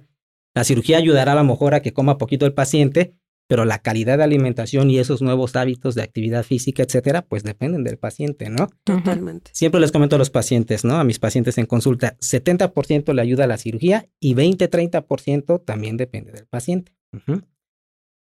La 0.58 0.64
cirugía 0.64 0.98
ayudará 0.98 1.34
a 1.34 1.36
lo 1.36 1.44
mejor 1.44 1.76
a 1.76 1.84
que 1.84 1.94
coma 1.94 2.18
poquito 2.18 2.48
el 2.48 2.54
paciente, 2.56 3.14
pero 3.48 3.64
la 3.64 3.78
calidad 3.78 4.18
de 4.18 4.24
alimentación 4.24 4.90
y 4.90 4.98
esos 4.98 5.22
nuevos 5.22 5.56
hábitos 5.56 5.94
de 5.94 6.02
actividad 6.02 6.44
física, 6.44 6.82
etcétera, 6.82 7.22
pues 7.22 7.44
dependen 7.44 7.84
del 7.84 8.00
paciente, 8.00 8.50
¿no? 8.50 8.68
Totalmente. 8.84 9.52
Siempre 9.54 9.80
les 9.80 9.92
comento 9.92 10.16
a 10.16 10.20
los 10.20 10.32
pacientes, 10.32 10.84
¿no? 10.84 10.96
A 10.96 11.04
mis 11.04 11.20
pacientes 11.20 11.60
en 11.60 11.68
consulta, 11.68 12.18
70% 12.22 13.14
le 13.14 13.22
ayuda 13.22 13.44
a 13.44 13.48
la 13.48 13.60
cirugía 13.60 14.10
y 14.20 14.34
20-30% 14.34 15.64
también 15.64 15.96
depende 15.96 16.32
del 16.32 16.48
paciente. 16.48 16.92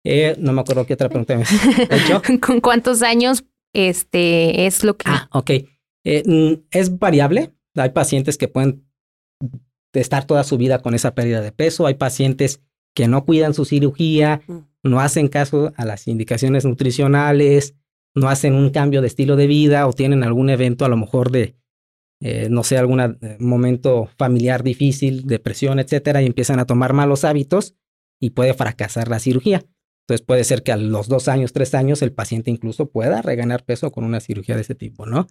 Eh, 0.04 0.36
no 0.38 0.52
me 0.52 0.60
acuerdo 0.60 0.84
qué 0.84 0.92
otra 0.92 1.08
pregunta 1.08 1.36
me 1.36 1.44
has 1.44 1.52
hecho. 1.90 2.20
¿Con 2.46 2.60
cuántos 2.60 3.00
años 3.00 3.46
este 3.72 4.66
es 4.66 4.84
lo 4.84 4.98
que 4.98 5.06
Ah, 5.08 5.26
ok. 5.32 5.50
Eh, 6.04 6.22
mm, 6.26 6.66
es 6.70 6.98
variable. 6.98 7.54
Hay 7.76 7.90
pacientes 7.92 8.36
que 8.36 8.48
pueden 8.48 8.86
estar 10.00 10.24
toda 10.26 10.44
su 10.44 10.58
vida 10.58 10.80
con 10.80 10.94
esa 10.94 11.14
pérdida 11.14 11.40
de 11.40 11.52
peso. 11.52 11.86
Hay 11.86 11.94
pacientes 11.94 12.60
que 12.94 13.08
no 13.08 13.24
cuidan 13.24 13.54
su 13.54 13.64
cirugía, 13.64 14.42
Mm. 14.46 14.58
no 14.84 15.00
hacen 15.00 15.28
caso 15.28 15.72
a 15.76 15.84
las 15.84 16.06
indicaciones 16.08 16.64
nutricionales, 16.64 17.74
no 18.14 18.28
hacen 18.28 18.54
un 18.54 18.70
cambio 18.70 19.02
de 19.02 19.08
estilo 19.08 19.36
de 19.36 19.46
vida 19.46 19.86
o 19.86 19.92
tienen 19.92 20.22
algún 20.22 20.48
evento 20.48 20.84
a 20.84 20.88
lo 20.88 20.96
mejor 20.96 21.30
de 21.30 21.56
eh, 22.20 22.48
no 22.50 22.64
sé, 22.64 22.78
algún 22.78 23.00
eh, 23.00 23.36
momento 23.38 24.08
familiar 24.16 24.62
difícil, 24.62 25.26
depresión, 25.26 25.78
etcétera, 25.78 26.22
y 26.22 26.26
empiezan 26.26 26.58
a 26.58 26.64
tomar 26.64 26.94
malos 26.94 27.24
hábitos 27.24 27.74
y 28.18 28.30
puede 28.30 28.54
fracasar 28.54 29.08
la 29.08 29.18
cirugía. 29.18 29.66
Entonces 30.04 30.24
puede 30.24 30.44
ser 30.44 30.62
que 30.62 30.72
a 30.72 30.76
los 30.76 31.08
dos 31.08 31.28
años, 31.28 31.52
tres 31.52 31.74
años, 31.74 32.00
el 32.00 32.12
paciente 32.12 32.50
incluso 32.50 32.88
pueda 32.90 33.20
reganar 33.20 33.64
peso 33.64 33.92
con 33.92 34.04
una 34.04 34.20
cirugía 34.20 34.54
de 34.54 34.62
ese 34.62 34.74
tipo, 34.74 35.04
¿no? 35.04 35.26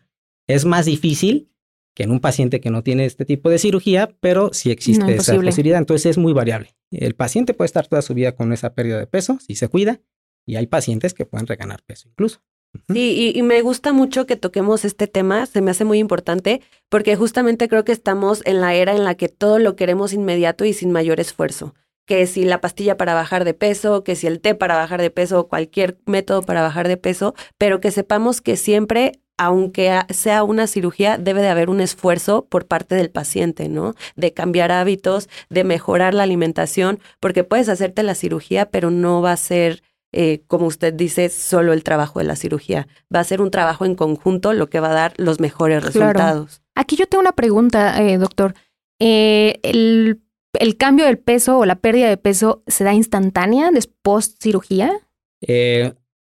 Es 0.48 0.66
más 0.66 0.86
difícil 0.86 1.50
que 1.96 2.04
en 2.04 2.12
un 2.12 2.20
paciente 2.20 2.60
que 2.60 2.70
no 2.70 2.84
tiene 2.84 3.06
este 3.06 3.26
tipo 3.26 3.50
de 3.50 3.58
cirugía, 3.58 4.12
pero 4.20 4.54
sí 4.54 4.70
existe 4.70 5.16
esa 5.16 5.34
posibilidad. 5.42 5.80
Entonces 5.80 6.06
es 6.06 6.18
muy 6.18 6.34
variable. 6.34 6.76
El 6.92 7.16
paciente 7.16 7.54
puede 7.54 7.68
estar 7.68 7.88
toda 7.88 8.02
su 8.02 8.14
vida 8.14 8.34
con 8.34 8.54
esa 8.54 8.76
pérdida 8.76 9.00
de 9.00 9.08
peso 9.08 9.40
si 9.40 9.56
se 9.56 9.70
cuida 9.70 10.02
y 10.46 10.58
hay 10.58 10.68
pacientes 10.68 11.14
que 11.14 11.26
pueden 11.26 11.48
reganar 11.48 11.82
peso 11.84 12.10
incluso. 12.10 12.42
Sí, 12.90 13.32
y, 13.34 13.42
me 13.42 13.62
gusta 13.62 13.94
mucho 13.94 14.26
que 14.26 14.36
toquemos 14.36 14.84
este 14.84 15.08
tema, 15.08 15.46
se 15.46 15.62
me 15.62 15.72
hace 15.72 15.86
muy 15.86 15.98
importante, 15.98 16.62
porque 16.90 17.16
justamente 17.16 17.70
creo 17.70 17.86
que 17.86 17.94
estamos 17.94 18.42
en 18.46 18.60
la 18.60 18.74
era 18.74 18.94
en 18.94 19.06
la 19.06 19.16
que 19.16 19.30
todo 19.30 19.60
lo 19.60 19.78
queremos 19.78 20.12
inmediato 20.12 20.66
y 20.66 20.74
sin 20.74 20.92
mayor 20.92 21.22
esfuerzo. 21.22 21.74
Que 22.06 22.28
si 22.28 22.44
la 22.44 22.60
pastilla 22.60 22.98
para 22.98 23.14
bajar 23.14 23.46
de 23.46 23.54
peso, 23.54 24.04
que 24.04 24.18
si 24.18 24.28
el 24.28 24.42
té 24.42 24.56
para 24.56 24.76
bajar 24.76 25.02
de 25.02 25.10
peso, 25.10 25.48
cualquier 25.48 25.98
método 26.06 26.42
para 26.42 26.62
bajar 26.62 26.90
de 26.90 26.98
peso, 26.98 27.34
pero 27.58 27.80
que 27.80 27.92
sepamos 27.92 28.42
que 28.42 28.58
siempre 28.58 29.22
aunque 29.38 30.00
sea 30.10 30.44
una 30.44 30.68
cirugía, 30.68 31.18
debe 31.18 31.42
de 31.42 31.50
haber 31.50 31.70
un 31.70 31.82
esfuerzo 31.82 32.46
por 32.46 32.68
parte 32.68 32.96
del 32.96 33.10
paciente, 33.10 33.68
¿no? 33.68 33.96
De 34.16 34.34
cambiar 34.34 34.72
hábitos, 34.72 35.30
de 35.50 35.64
mejorar 35.64 36.14
la 36.14 36.24
alimentación, 36.24 37.00
porque 37.20 37.44
puedes 37.44 37.70
hacerte 37.70 38.04
la 38.04 38.16
cirugía, 38.16 38.70
pero 38.70 38.92
no 38.92 39.22
va 39.22 39.34
a 39.34 39.38
ser, 39.38 39.84
eh, 40.14 40.44
como 40.48 40.68
usted 40.68 40.94
dice, 40.94 41.30
solo 41.30 41.74
el 41.74 41.84
trabajo 41.84 42.20
de 42.20 42.26
la 42.26 42.36
cirugía. 42.36 42.88
Va 43.14 43.20
a 43.20 43.26
ser 43.26 43.42
un 43.42 43.52
trabajo 43.52 43.86
en 43.86 43.96
conjunto 43.96 44.54
lo 44.54 44.70
que 44.70 44.80
va 44.80 44.92
a 44.92 44.96
dar 44.96 45.14
los 45.18 45.40
mejores 45.40 45.84
resultados. 45.84 46.62
Aquí 46.74 46.96
yo 46.96 47.08
tengo 47.08 47.22
una 47.22 47.34
pregunta, 47.34 48.02
eh, 48.02 48.18
doctor. 48.18 48.54
Eh, 49.00 49.60
el, 49.64 50.22
el, 50.54 50.78
cambio 50.78 51.06
del 51.06 51.18
peso 51.18 51.60
o 51.60 51.66
la 51.66 51.76
pérdida 51.76 52.08
de 52.08 52.16
peso 52.16 52.64
se 52.68 52.86
da 52.86 52.94
instantánea 52.94 53.72
después 53.72 54.38
cirugía? 54.40 54.94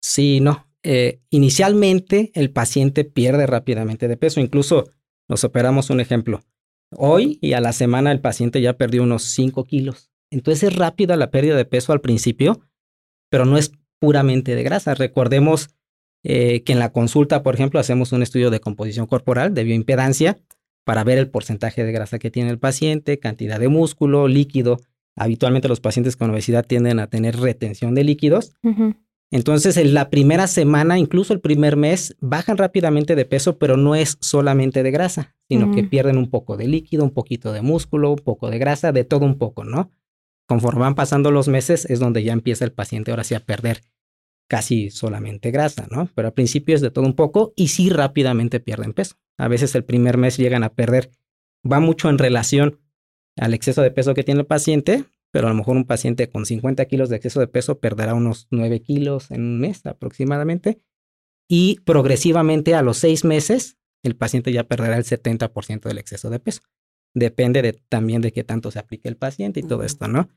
sí, 0.00 0.40
no. 0.40 0.71
Eh, 0.82 1.20
inicialmente 1.30 2.32
el 2.34 2.50
paciente 2.50 3.04
pierde 3.04 3.46
rápidamente 3.46 4.08
de 4.08 4.16
peso. 4.16 4.40
Incluso 4.40 4.90
nos 5.28 5.44
operamos 5.44 5.90
un 5.90 6.00
ejemplo. 6.00 6.42
Hoy 6.90 7.38
y 7.40 7.54
a 7.54 7.60
la 7.60 7.72
semana 7.72 8.12
el 8.12 8.20
paciente 8.20 8.60
ya 8.60 8.76
perdió 8.76 9.02
unos 9.02 9.22
5 9.22 9.64
kilos. 9.64 10.10
Entonces 10.30 10.64
es 10.64 10.76
rápida 10.76 11.16
la 11.16 11.30
pérdida 11.30 11.56
de 11.56 11.64
peso 11.64 11.92
al 11.92 12.00
principio, 12.00 12.60
pero 13.30 13.44
no 13.44 13.56
es 13.58 13.72
puramente 13.98 14.54
de 14.54 14.62
grasa. 14.62 14.94
Recordemos 14.94 15.70
eh, 16.24 16.62
que 16.64 16.72
en 16.72 16.78
la 16.78 16.92
consulta, 16.92 17.42
por 17.42 17.54
ejemplo, 17.54 17.80
hacemos 17.80 18.12
un 18.12 18.22
estudio 18.22 18.50
de 18.50 18.60
composición 18.60 19.06
corporal, 19.06 19.54
de 19.54 19.64
bioimpedancia, 19.64 20.38
para 20.84 21.04
ver 21.04 21.18
el 21.18 21.30
porcentaje 21.30 21.84
de 21.84 21.92
grasa 21.92 22.18
que 22.18 22.30
tiene 22.30 22.50
el 22.50 22.58
paciente, 22.58 23.18
cantidad 23.18 23.60
de 23.60 23.68
músculo, 23.68 24.28
líquido. 24.28 24.78
Habitualmente 25.16 25.68
los 25.68 25.80
pacientes 25.80 26.16
con 26.16 26.30
obesidad 26.30 26.66
tienden 26.66 26.98
a 26.98 27.08
tener 27.08 27.38
retención 27.38 27.94
de 27.94 28.04
líquidos. 28.04 28.54
Entonces, 29.32 29.78
en 29.78 29.94
la 29.94 30.10
primera 30.10 30.46
semana, 30.46 30.98
incluso 30.98 31.32
el 31.32 31.40
primer 31.40 31.78
mes, 31.78 32.14
bajan 32.20 32.58
rápidamente 32.58 33.16
de 33.16 33.24
peso, 33.24 33.58
pero 33.58 33.78
no 33.78 33.94
es 33.94 34.18
solamente 34.20 34.82
de 34.82 34.90
grasa, 34.90 35.34
sino 35.48 35.74
que 35.74 35.84
pierden 35.84 36.18
un 36.18 36.28
poco 36.28 36.58
de 36.58 36.68
líquido, 36.68 37.02
un 37.02 37.14
poquito 37.14 37.50
de 37.50 37.62
músculo, 37.62 38.10
un 38.10 38.18
poco 38.18 38.50
de 38.50 38.58
grasa, 38.58 38.92
de 38.92 39.04
todo 39.04 39.24
un 39.24 39.38
poco, 39.38 39.64
¿no? 39.64 39.90
Conforme 40.46 40.82
van 40.82 40.94
pasando 40.94 41.30
los 41.30 41.48
meses, 41.48 41.86
es 41.86 41.98
donde 41.98 42.22
ya 42.22 42.34
empieza 42.34 42.66
el 42.66 42.72
paciente 42.72 43.10
ahora 43.10 43.24
sí 43.24 43.34
a 43.34 43.40
perder 43.40 43.80
casi 44.48 44.90
solamente 44.90 45.50
grasa, 45.50 45.86
¿no? 45.90 46.10
Pero 46.14 46.28
al 46.28 46.34
principio 46.34 46.74
es 46.74 46.82
de 46.82 46.90
todo 46.90 47.06
un 47.06 47.14
poco 47.14 47.54
y 47.56 47.68
sí 47.68 47.88
rápidamente 47.88 48.60
pierden 48.60 48.92
peso. 48.92 49.16
A 49.38 49.48
veces 49.48 49.74
el 49.74 49.84
primer 49.84 50.18
mes 50.18 50.36
llegan 50.36 50.62
a 50.62 50.74
perder, 50.74 51.10
va 51.70 51.80
mucho 51.80 52.10
en 52.10 52.18
relación 52.18 52.80
al 53.38 53.54
exceso 53.54 53.80
de 53.80 53.92
peso 53.92 54.12
que 54.12 54.24
tiene 54.24 54.40
el 54.40 54.46
paciente, 54.46 55.06
pero 55.32 55.46
a 55.46 55.50
lo 55.50 55.56
mejor 55.56 55.76
un 55.76 55.86
paciente 55.86 56.28
con 56.28 56.46
50 56.46 56.84
kilos 56.84 57.08
de 57.08 57.16
exceso 57.16 57.40
de 57.40 57.48
peso 57.48 57.80
perderá 57.80 58.14
unos 58.14 58.46
9 58.50 58.82
kilos 58.82 59.30
en 59.30 59.40
un 59.40 59.60
mes 59.60 59.84
aproximadamente. 59.86 60.78
Y 61.48 61.80
progresivamente 61.84 62.74
a 62.74 62.82
los 62.82 62.98
seis 62.98 63.24
meses, 63.24 63.78
el 64.02 64.14
paciente 64.14 64.52
ya 64.52 64.64
perderá 64.64 64.96
el 64.96 65.04
70% 65.04 65.82
del 65.82 65.98
exceso 65.98 66.30
de 66.30 66.38
peso. 66.38 66.60
Depende 67.14 67.62
de, 67.62 67.72
también 67.72 68.22
de 68.22 68.32
qué 68.32 68.44
tanto 68.44 68.70
se 68.70 68.78
aplique 68.78 69.08
el 69.08 69.16
paciente 69.16 69.60
y 69.60 69.62
todo 69.62 69.82
esto, 69.82 70.06
¿no? 70.06 70.28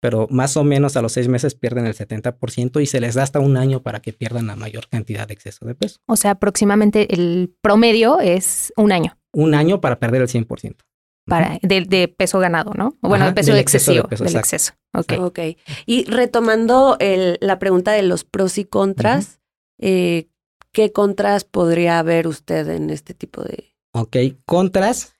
Pero 0.00 0.26
más 0.28 0.56
o 0.56 0.64
menos 0.64 0.96
a 0.96 1.02
los 1.02 1.12
seis 1.12 1.28
meses 1.28 1.54
pierden 1.54 1.86
el 1.86 1.94
70% 1.94 2.82
y 2.82 2.86
se 2.86 3.00
les 3.00 3.14
da 3.14 3.22
hasta 3.22 3.38
un 3.38 3.56
año 3.56 3.82
para 3.82 4.00
que 4.00 4.12
pierdan 4.12 4.48
la 4.48 4.56
mayor 4.56 4.88
cantidad 4.88 5.28
de 5.28 5.34
exceso 5.34 5.64
de 5.66 5.76
peso. 5.76 5.98
O 6.06 6.16
sea, 6.16 6.32
aproximadamente 6.32 7.14
el 7.14 7.54
promedio 7.60 8.18
es 8.18 8.72
un 8.76 8.90
año. 8.90 9.16
Un 9.32 9.54
año 9.54 9.80
para 9.80 10.00
perder 10.00 10.22
el 10.22 10.28
100% 10.28 10.76
para, 11.26 11.58
de, 11.62 12.08
peso 12.08 12.38
ganado, 12.38 12.72
¿no? 12.76 12.96
bueno, 13.00 13.26
de 13.26 13.32
peso 13.32 13.54
excesivo, 13.54 14.08
del 14.08 14.36
exceso. 14.36 14.72
Okay. 14.92 15.18
ok. 15.18 15.38
Y 15.86 16.04
retomando 16.04 16.96
el, 16.98 17.38
la 17.40 17.58
pregunta 17.58 17.92
de 17.92 18.02
los 18.02 18.24
pros 18.24 18.58
y 18.58 18.64
contras, 18.64 19.40
eh, 19.78 20.28
¿qué 20.72 20.92
contras 20.92 21.44
podría 21.44 21.98
haber 21.98 22.26
usted 22.26 22.68
en 22.68 22.90
este 22.90 23.14
tipo 23.14 23.42
de...? 23.42 23.74
Ok, 23.92 24.16
contras. 24.46 25.14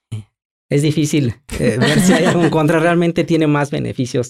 Es 0.68 0.80
difícil 0.80 1.34
eh, 1.58 1.76
ver 1.78 2.00
si 2.00 2.14
hay 2.14 2.24
algún 2.24 2.48
contra. 2.48 2.80
Realmente 2.80 3.24
tiene 3.24 3.46
más 3.46 3.70
beneficios 3.70 4.28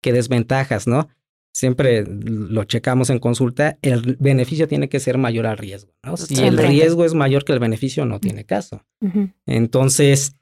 que, 0.00 0.12
desventajas, 0.14 0.86
¿no? 0.86 1.08
Siempre 1.52 2.06
lo 2.06 2.64
checamos 2.64 3.10
en 3.10 3.18
consulta. 3.18 3.76
El 3.82 4.16
beneficio 4.18 4.66
tiene 4.66 4.88
que 4.88 4.98
ser 4.98 5.18
mayor 5.18 5.46
al 5.46 5.58
riesgo, 5.58 5.92
¿no? 6.02 6.16
Si 6.16 6.42
el 6.42 6.56
riesgo 6.56 7.04
es 7.04 7.12
mayor 7.12 7.44
que 7.44 7.52
el 7.52 7.58
beneficio, 7.58 8.06
no 8.06 8.18
tiene 8.18 8.44
caso. 8.44 8.82
Entonces, 9.44 10.37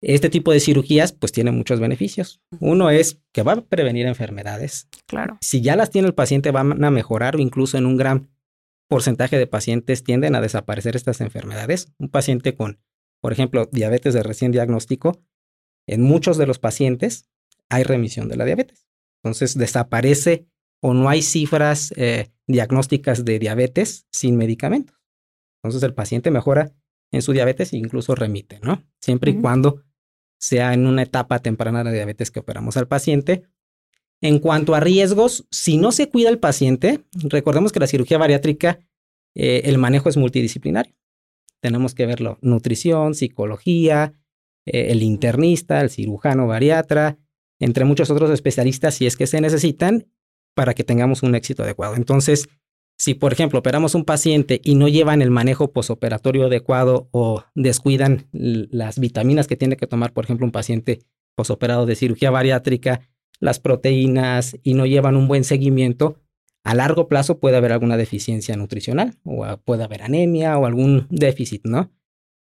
este 0.00 0.30
tipo 0.30 0.52
de 0.52 0.60
cirugías 0.60 1.12
pues 1.12 1.32
tiene 1.32 1.50
muchos 1.50 1.80
beneficios. 1.80 2.40
Uno 2.60 2.90
es 2.90 3.20
que 3.32 3.42
va 3.42 3.52
a 3.52 3.60
prevenir 3.62 4.06
enfermedades. 4.06 4.88
Claro. 5.06 5.38
Si 5.40 5.60
ya 5.60 5.76
las 5.76 5.90
tiene 5.90 6.08
el 6.08 6.14
paciente 6.14 6.50
van 6.50 6.84
a 6.84 6.90
mejorar 6.90 7.36
o 7.36 7.40
incluso 7.40 7.78
en 7.78 7.86
un 7.86 7.96
gran 7.96 8.30
porcentaje 8.88 9.38
de 9.38 9.46
pacientes 9.46 10.02
tienden 10.02 10.34
a 10.34 10.40
desaparecer 10.40 10.96
estas 10.96 11.20
enfermedades. 11.20 11.92
Un 11.98 12.08
paciente 12.08 12.54
con, 12.54 12.80
por 13.20 13.32
ejemplo, 13.32 13.68
diabetes 13.70 14.14
de 14.14 14.22
recién 14.22 14.50
diagnóstico, 14.50 15.20
en 15.86 16.02
muchos 16.02 16.38
de 16.38 16.46
los 16.46 16.58
pacientes 16.58 17.28
hay 17.68 17.82
remisión 17.82 18.28
de 18.28 18.36
la 18.36 18.44
diabetes. 18.44 18.86
Entonces 19.22 19.56
desaparece 19.56 20.46
o 20.80 20.94
no 20.94 21.08
hay 21.08 21.22
cifras 21.22 21.92
eh, 21.96 22.30
diagnósticas 22.46 23.24
de 23.24 23.38
diabetes 23.38 24.06
sin 24.10 24.36
medicamentos. 24.36 24.96
Entonces 25.62 25.82
el 25.82 25.94
paciente 25.94 26.30
mejora 26.30 26.72
en 27.10 27.22
su 27.22 27.32
diabetes 27.32 27.72
e 27.72 27.76
incluso 27.76 28.14
remite, 28.14 28.60
¿no? 28.62 28.84
Siempre 29.00 29.32
y 29.32 29.40
cuando 29.40 29.82
sea 30.38 30.72
en 30.72 30.86
una 30.86 31.02
etapa 31.02 31.40
temprana 31.40 31.84
de 31.84 31.92
diabetes 31.92 32.30
que 32.30 32.40
operamos 32.40 32.76
al 32.76 32.88
paciente. 32.88 33.42
En 34.20 34.38
cuanto 34.38 34.74
a 34.74 34.80
riesgos, 34.80 35.46
si 35.50 35.78
no 35.78 35.92
se 35.92 36.08
cuida 36.08 36.28
el 36.28 36.38
paciente, 36.38 37.04
recordemos 37.12 37.72
que 37.72 37.80
la 37.80 37.86
cirugía 37.86 38.18
bariátrica, 38.18 38.80
eh, 39.34 39.62
el 39.64 39.78
manejo 39.78 40.08
es 40.08 40.16
multidisciplinario. 40.16 40.94
Tenemos 41.60 41.94
que 41.94 42.06
verlo, 42.06 42.38
nutrición, 42.40 43.14
psicología, 43.14 44.14
eh, 44.66 44.88
el 44.90 45.02
internista, 45.02 45.80
el 45.80 45.90
cirujano 45.90 46.46
bariatra, 46.46 47.18
entre 47.58 47.84
muchos 47.84 48.10
otros 48.10 48.30
especialistas 48.30 48.94
si 48.94 49.06
es 49.06 49.16
que 49.16 49.26
se 49.26 49.40
necesitan 49.40 50.06
para 50.54 50.74
que 50.74 50.84
tengamos 50.84 51.22
un 51.22 51.34
éxito 51.34 51.62
adecuado. 51.62 51.94
Entonces, 51.94 52.48
si, 52.98 53.14
por 53.14 53.32
ejemplo, 53.32 53.60
operamos 53.60 53.94
un 53.94 54.04
paciente 54.04 54.60
y 54.64 54.74
no 54.74 54.88
llevan 54.88 55.22
el 55.22 55.30
manejo 55.30 55.72
posoperatorio 55.72 56.46
adecuado 56.46 57.08
o 57.12 57.44
descuidan 57.54 58.26
las 58.32 58.98
vitaminas 58.98 59.46
que 59.46 59.56
tiene 59.56 59.76
que 59.76 59.86
tomar, 59.86 60.12
por 60.12 60.24
ejemplo, 60.24 60.44
un 60.44 60.52
paciente 60.52 60.98
posoperado 61.36 61.86
de 61.86 61.94
cirugía 61.94 62.32
bariátrica, 62.32 63.08
las 63.38 63.60
proteínas 63.60 64.56
y 64.64 64.74
no 64.74 64.84
llevan 64.84 65.16
un 65.16 65.28
buen 65.28 65.44
seguimiento, 65.44 66.20
a 66.64 66.74
largo 66.74 67.06
plazo 67.06 67.38
puede 67.38 67.56
haber 67.56 67.72
alguna 67.72 67.96
deficiencia 67.96 68.56
nutricional 68.56 69.14
o 69.22 69.46
puede 69.58 69.84
haber 69.84 70.02
anemia 70.02 70.58
o 70.58 70.66
algún 70.66 71.06
déficit, 71.08 71.64
¿no? 71.64 71.92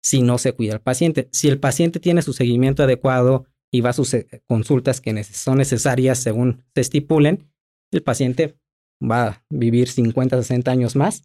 Si 0.03 0.23
no 0.23 0.39
se 0.39 0.53
cuida 0.53 0.73
el 0.73 0.81
paciente. 0.81 1.29
Si 1.33 1.49
el 1.49 1.61
paciente 1.61 2.01
tiene 2.01 2.23
su 2.23 2.33
seguimiento 2.33 2.83
adecuado 2.83 3.47
y 3.71 3.83
va 3.83 3.91
a 3.91 3.93
sus 3.93 4.15
eh, 4.15 4.27
consultas 4.47 5.03
que 5.03 5.23
son 5.23 5.59
necesarias 5.59 6.19
según 6.19 6.65
se 6.75 6.81
estipulen, 6.81 7.53
el 7.93 8.03
paciente 8.03 8.57
va 9.03 9.26
a 9.26 9.45
vivir 9.50 9.88
50, 9.88 10.43
60 10.43 10.71
años 10.71 10.97
más 10.97 11.25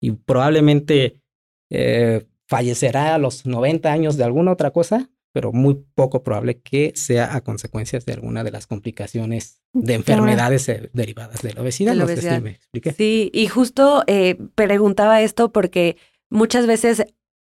y 0.00 0.12
probablemente 0.12 1.22
eh, 1.70 2.26
fallecerá 2.46 3.14
a 3.14 3.18
los 3.18 3.46
90 3.46 3.92
años 3.92 4.16
de 4.16 4.24
alguna 4.24 4.52
otra 4.52 4.70
cosa, 4.70 5.08
pero 5.32 5.52
muy 5.52 5.84
poco 5.94 6.22
probable 6.22 6.60
que 6.60 6.92
sea 6.96 7.36
a 7.36 7.42
consecuencias 7.42 8.04
de 8.06 8.14
alguna 8.14 8.42
de 8.42 8.50
las 8.50 8.66
complicaciones 8.66 9.62
de 9.72 9.94
enfermedades 9.94 10.68
eh, 10.68 10.90
derivadas 10.92 11.42
de 11.42 11.52
la 11.54 11.62
obesidad. 11.62 11.94
Sí, 12.96 13.30
y 13.32 13.46
justo 13.46 14.02
eh, 14.06 14.36
preguntaba 14.54 15.22
esto 15.22 15.52
porque 15.52 15.96
muchas 16.28 16.66
veces 16.66 17.04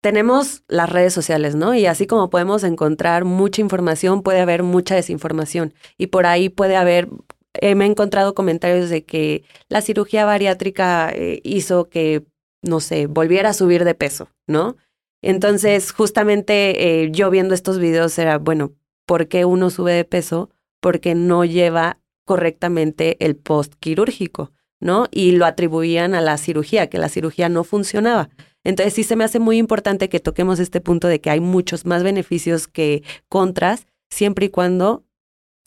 tenemos 0.01 0.65
las 0.67 0.91
redes 0.91 1.13
sociales, 1.13 1.55
¿no? 1.55 1.75
Y 1.75 1.87
así 1.87 2.07
como 2.07 2.31
podemos 2.31 2.65
encontrar 2.65 3.25
mucha 3.25 3.61
información, 3.61 4.23
puede 4.23 4.41
haber 4.41 4.63
mucha 4.63 4.95
desinformación. 4.95 5.75
Y 5.99 6.09
por 6.09 6.27
ahí 6.27 6.49
puede 6.49 6.77
haber 6.77 7.09
eh, 7.55 7.75
me 7.75 7.85
he 7.85 7.89
encontrado 7.89 8.35
comentarios 8.35 8.91
de 8.91 9.05
que 9.05 9.45
la 9.69 9.81
cirugía 9.81 10.25
bariátrica 10.25 11.11
eh, 11.13 11.41
hizo 11.43 11.89
que, 11.89 12.25
no 12.63 12.81
sé, 12.81 13.07
volviera 13.07 13.51
a 13.51 13.55
subir 13.55 13.85
de 13.85 13.95
peso, 13.95 14.29
¿no? 14.47 14.77
Entonces, 15.23 15.93
justamente 15.93 17.03
eh, 17.03 17.11
yo 17.11 17.31
viendo 17.31 17.55
estos 17.55 17.79
videos 17.79 18.19
era, 18.19 18.39
bueno, 18.39 18.73
¿por 19.07 19.29
qué 19.29 19.45
uno 19.45 19.71
sube 19.71 19.93
de 19.93 20.05
peso? 20.05 20.51
Porque 20.81 21.15
no 21.15 21.45
lleva 21.45 21.99
correctamente 22.25 23.17
el 23.25 23.37
post 23.37 23.75
quirúrgico, 23.81 24.53
¿no? 24.81 25.09
Y 25.11 25.33
lo 25.33 25.45
atribuían 25.45 26.15
a 26.15 26.21
la 26.21 26.39
cirugía, 26.39 26.89
que 26.89 26.99
la 26.99 27.09
cirugía 27.09 27.49
no 27.49 27.65
funcionaba. 27.65 28.31
Entonces 28.65 28.95
sí 28.95 29.05
se 29.05 29.17
me 29.17 29.25
hace 29.25 29.41
muy 29.41 29.59
importante 29.59 30.09
que 30.09 30.21
toquemos 30.21 30.61
este 30.61 30.81
punto 30.81 31.09
de 31.09 31.21
que 31.21 31.31
hay 31.31 31.41
muchos 31.41 31.87
más 31.87 32.03
beneficios 32.03 32.69
que 32.69 33.03
contras, 33.29 33.87
siempre 34.11 34.47
y 34.47 34.51
cuando 34.51 35.05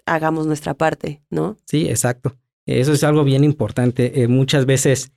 hagamos 0.06 0.48
nuestra 0.48 0.74
parte, 0.74 1.22
¿no? 1.30 1.58
Sí, 1.66 1.88
exacto. 1.90 2.36
Eso 2.66 2.94
es 2.94 3.04
algo 3.04 3.24
bien 3.24 3.44
importante. 3.44 4.22
Eh, 4.22 4.28
muchas 4.28 4.66
veces 4.66 5.12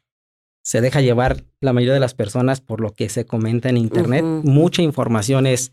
se 0.62 0.80
deja 0.80 1.00
llevar 1.00 1.44
la 1.60 1.72
mayoría 1.72 1.94
de 1.94 2.00
las 2.00 2.14
personas 2.14 2.60
por 2.60 2.80
lo 2.80 2.92
que 2.92 3.08
se 3.08 3.24
comenta 3.24 3.68
en 3.68 3.76
internet. 3.76 4.24
Mucha 4.24 4.82
información 4.82 5.46
es, 5.46 5.72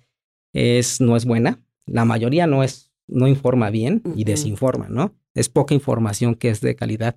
es, 0.54 1.02
no 1.02 1.18
es 1.18 1.26
buena. 1.26 1.60
La 1.86 2.06
mayoría 2.06 2.46
no 2.46 2.64
es, 2.64 2.92
no 3.08 3.28
informa 3.28 3.72
bien 3.72 4.04
y 4.16 4.24
desinforma, 4.24 4.88
¿no? 4.90 5.16
Es 5.34 5.50
poca 5.50 5.74
información 5.74 6.36
que 6.36 6.50
es 6.50 6.62
de 6.62 6.76
calidad, 6.76 7.16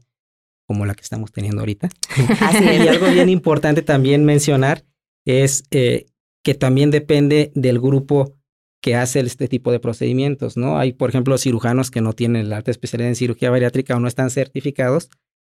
como 0.67 0.87
la 0.87 0.95
que 0.95 1.03
estamos 1.03 1.33
teniendo 1.33 1.61
ahorita. 1.61 1.91
y 2.83 2.89
algo 2.89 3.09
bien 3.09 3.29
importante 3.29 3.83
también 3.83 4.25
mencionar 4.25 4.85
es 5.27 5.65
eh, 5.71 6.07
que 6.43 6.55
también 6.55 6.91
depende 6.91 7.53
del 7.55 7.79
grupo 7.79 8.33
que 8.81 8.95
hace 8.95 9.21
este 9.21 9.49
tipo 9.49 9.73
de 9.73 9.81
procedimientos, 9.81 10.57
¿no? 10.57 10.79
Hay, 10.79 10.93
por 10.93 11.11
ejemplo, 11.11 11.39
cirujanos 11.39 11.91
que 11.91 12.01
no 12.01 12.13
tienen 12.13 12.49
la 12.49 12.59
alta 12.59 12.71
especialidad 12.71 13.09
en 13.09 13.17
cirugía 13.17 13.51
bariátrica 13.51 13.97
o 13.97 14.01
no 14.01 14.09
están 14.09 14.31
certificados 14.31 15.11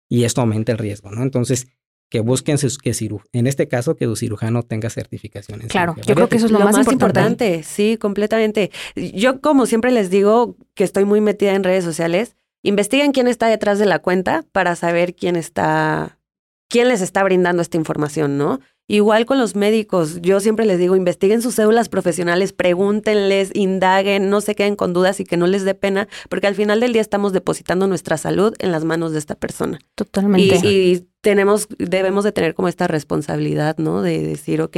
y 0.10 0.24
esto 0.24 0.42
aumenta 0.42 0.72
el 0.72 0.78
riesgo, 0.78 1.12
¿no? 1.12 1.22
Entonces, 1.22 1.68
que 2.10 2.22
busquen 2.22 2.58
sus, 2.58 2.80
que 2.80 2.92
en 3.34 3.48
este 3.48 3.68
caso 3.68 3.96
que 3.96 4.06
tu 4.06 4.16
cirujano 4.16 4.64
tenga 4.64 4.90
certificación. 4.90 5.60
claro, 5.62 5.96
yo 6.06 6.16
creo 6.16 6.28
que 6.28 6.38
eso 6.38 6.48
es 6.48 6.52
lo, 6.52 6.60
más, 6.60 6.88
importante. 6.88 7.62
Sí, 7.62 7.98
completamente. 7.98 8.72
Yo 8.96 9.42
como 9.42 9.68
siempre 9.68 9.92
les 9.92 10.10
digo 10.10 10.56
que 10.74 10.84
estoy 10.84 11.06
muy 11.06 11.22
metida 11.22 11.54
en 11.54 11.64
redes 11.64 11.84
sociales, 11.84 12.36
investiguen 12.64 13.12
quién 13.12 13.28
está 13.28 13.48
detrás 13.48 13.78
de 13.78 13.86
la 13.86 14.00
cuenta 14.00 14.44
para 14.52 14.76
saber 14.76 15.14
quién 15.14 15.36
está, 15.36 16.18
quién 16.68 16.88
les 16.88 17.02
está 17.02 17.24
brindando 17.24 17.62
esta 17.62 17.78
información, 17.78 18.40
¿no? 18.40 18.60
Igual 18.92 19.28
con 19.28 19.38
los 19.38 19.56
médicos, 19.56 20.20
yo 20.20 20.40
siempre 20.40 20.66
les 20.66 20.80
digo, 20.80 20.96
investiguen 20.96 21.44
sus 21.44 21.54
cédulas 21.56 21.90
profesionales, 21.90 22.54
pregúntenles, 22.54 23.52
indaguen, 23.54 24.32
no 24.32 24.42
se 24.42 24.56
queden 24.56 24.76
con 24.76 24.94
dudas 24.94 25.20
y 25.20 25.26
que 25.26 25.38
no 25.38 25.46
les 25.46 25.64
dé 25.64 25.76
pena, 25.76 26.08
porque 26.28 26.48
al 26.48 26.56
final 26.56 26.80
del 26.80 26.92
día 26.92 27.02
estamos 27.04 27.32
depositando 27.32 27.86
nuestra 27.86 28.18
salud 28.18 28.56
en 28.58 28.72
las 28.72 28.86
manos 28.86 29.12
de 29.12 29.20
esta 29.20 29.36
persona. 29.36 29.78
Totalmente. 29.94 30.68
Y, 30.68 31.06
tenemos, 31.22 31.68
debemos 31.78 32.24
de 32.24 32.32
tener 32.32 32.56
como 32.56 32.68
esta 32.68 32.88
responsabilidad, 32.88 33.78
¿no? 33.78 34.02
De 34.02 34.24
decir, 34.24 34.60
ok, 34.62 34.78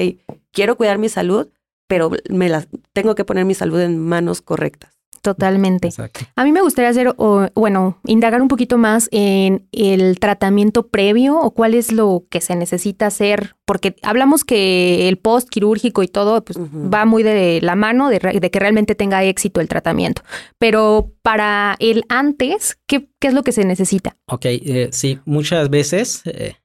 quiero 0.51 0.75
cuidar 0.75 0.97
mi 0.97 1.07
salud, 1.07 1.47
pero 1.87 2.11
me 2.29 2.49
la, 2.49 2.67
tengo 2.91 3.15
que 3.15 3.23
poner 3.23 3.45
mi 3.45 3.53
salud 3.53 3.79
en 3.79 3.97
manos 3.97 4.41
correctas. 4.41 5.00
Totalmente. 5.21 5.89
A 6.35 6.43
mí 6.43 6.51
me 6.51 6.61
gustaría 6.61 6.89
hacer, 6.89 7.13
bueno, 7.53 7.99
indagar 8.05 8.41
un 8.41 8.47
poquito 8.47 8.79
más 8.79 9.07
en 9.11 9.67
el 9.71 10.19
tratamiento 10.19 10.87
previo 10.87 11.39
o 11.39 11.51
cuál 11.51 11.75
es 11.75 11.91
lo 11.91 12.25
que 12.31 12.41
se 12.41 12.55
necesita 12.55 13.05
hacer, 13.05 13.55
porque 13.65 13.95
hablamos 14.01 14.43
que 14.43 15.07
el 15.09 15.17
post 15.17 15.47
quirúrgico 15.49 16.01
y 16.01 16.07
todo 16.07 16.43
pues, 16.43 16.57
va 16.57 17.05
muy 17.05 17.21
de 17.21 17.59
la 17.61 17.75
mano 17.75 18.09
de, 18.09 18.19
que 18.19 18.59
realmente 18.59 18.95
tenga 18.95 19.23
éxito 19.23 19.61
el 19.61 19.67
tratamiento. 19.67 20.23
Pero 20.57 21.11
para 21.21 21.75
el 21.77 22.03
antes, 22.09 22.79
¿qué, 22.87 23.07
qué 23.19 23.27
es 23.27 23.35
lo 23.35 23.43
que 23.43 23.51
se 23.51 23.63
necesita? 23.63 24.17
Ok, 24.25 24.45
eh, 24.45 24.89
sí, 24.91 25.19
muchas 25.25 25.69
veces 25.69 26.23
eh, 26.25 26.55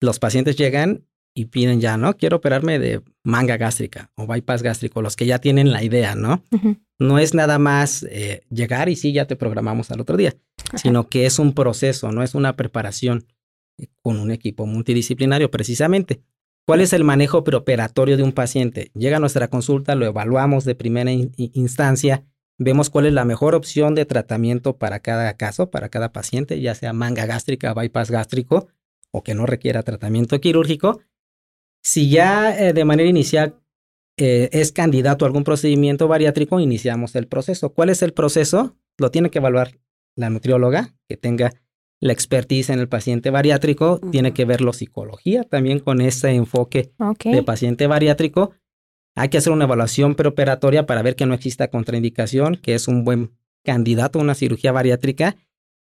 los 0.00 0.18
pacientes 0.18 0.56
llegan 0.56 1.04
y 1.36 1.44
piden 1.44 1.82
ya, 1.82 1.98
¿no? 1.98 2.16
Quiero 2.16 2.38
operarme 2.38 2.78
de 2.78 3.02
manga 3.22 3.58
gástrica 3.58 4.10
o 4.16 4.26
bypass 4.26 4.62
gástrico, 4.62 5.02
los 5.02 5.16
que 5.16 5.26
ya 5.26 5.38
tienen 5.38 5.70
la 5.70 5.84
idea, 5.84 6.14
¿no? 6.14 6.42
No 6.98 7.18
es 7.18 7.34
nada 7.34 7.58
más 7.58 8.04
eh, 8.04 8.40
llegar 8.48 8.88
y 8.88 8.96
sí, 8.96 9.12
ya 9.12 9.26
te 9.26 9.36
programamos 9.36 9.90
al 9.90 10.00
otro 10.00 10.16
día, 10.16 10.34
sino 10.76 11.10
que 11.10 11.26
es 11.26 11.38
un 11.38 11.52
proceso, 11.52 12.10
no 12.10 12.22
es 12.22 12.34
una 12.34 12.56
preparación 12.56 13.26
eh, 13.76 13.88
con 14.00 14.18
un 14.18 14.30
equipo 14.30 14.64
multidisciplinario 14.64 15.50
precisamente. 15.50 16.22
¿Cuál 16.66 16.80
es 16.80 16.94
el 16.94 17.04
manejo 17.04 17.44
preoperatorio 17.44 18.16
de 18.16 18.22
un 18.22 18.32
paciente? 18.32 18.90
Llega 18.94 19.18
a 19.18 19.20
nuestra 19.20 19.48
consulta, 19.48 19.94
lo 19.94 20.06
evaluamos 20.06 20.64
de 20.64 20.74
primera 20.74 21.12
instancia, 21.12 22.24
vemos 22.56 22.88
cuál 22.88 23.04
es 23.04 23.12
la 23.12 23.26
mejor 23.26 23.54
opción 23.54 23.94
de 23.94 24.06
tratamiento 24.06 24.78
para 24.78 25.00
cada 25.00 25.34
caso, 25.34 25.70
para 25.70 25.90
cada 25.90 26.12
paciente, 26.12 26.62
ya 26.62 26.74
sea 26.74 26.94
manga 26.94 27.26
gástrica, 27.26 27.74
bypass 27.74 28.10
gástrico 28.10 28.68
o 29.10 29.22
que 29.22 29.34
no 29.34 29.44
requiera 29.44 29.82
tratamiento 29.82 30.40
quirúrgico, 30.40 31.00
si 31.86 32.10
ya 32.10 32.50
eh, 32.58 32.72
de 32.72 32.84
manera 32.84 33.08
inicial 33.08 33.60
eh, 34.16 34.48
es 34.50 34.72
candidato 34.72 35.24
a 35.24 35.28
algún 35.28 35.44
procedimiento 35.44 36.08
bariátrico, 36.08 36.58
iniciamos 36.58 37.14
el 37.14 37.28
proceso. 37.28 37.74
¿Cuál 37.74 37.90
es 37.90 38.02
el 38.02 38.12
proceso? 38.12 38.76
Lo 38.98 39.12
tiene 39.12 39.30
que 39.30 39.38
evaluar 39.38 39.78
la 40.16 40.28
nutrióloga, 40.28 40.96
que 41.08 41.16
tenga 41.16 41.52
la 42.00 42.12
expertise 42.12 42.70
en 42.70 42.80
el 42.80 42.88
paciente 42.88 43.30
bariátrico, 43.30 44.00
tiene 44.10 44.32
que 44.32 44.44
verlo 44.44 44.72
psicología 44.72 45.44
también 45.44 45.78
con 45.78 46.00
ese 46.00 46.30
enfoque 46.30 46.92
de 47.24 47.42
paciente 47.44 47.86
bariátrico. 47.86 48.50
Hay 49.14 49.28
que 49.28 49.38
hacer 49.38 49.52
una 49.52 49.66
evaluación 49.66 50.16
preoperatoria 50.16 50.86
para 50.86 51.02
ver 51.02 51.14
que 51.14 51.26
no 51.26 51.34
exista 51.34 51.68
contraindicación, 51.68 52.56
que 52.56 52.74
es 52.74 52.88
un 52.88 53.04
buen 53.04 53.30
candidato 53.62 54.18
a 54.18 54.22
una 54.22 54.34
cirugía 54.34 54.72
bariátrica 54.72 55.36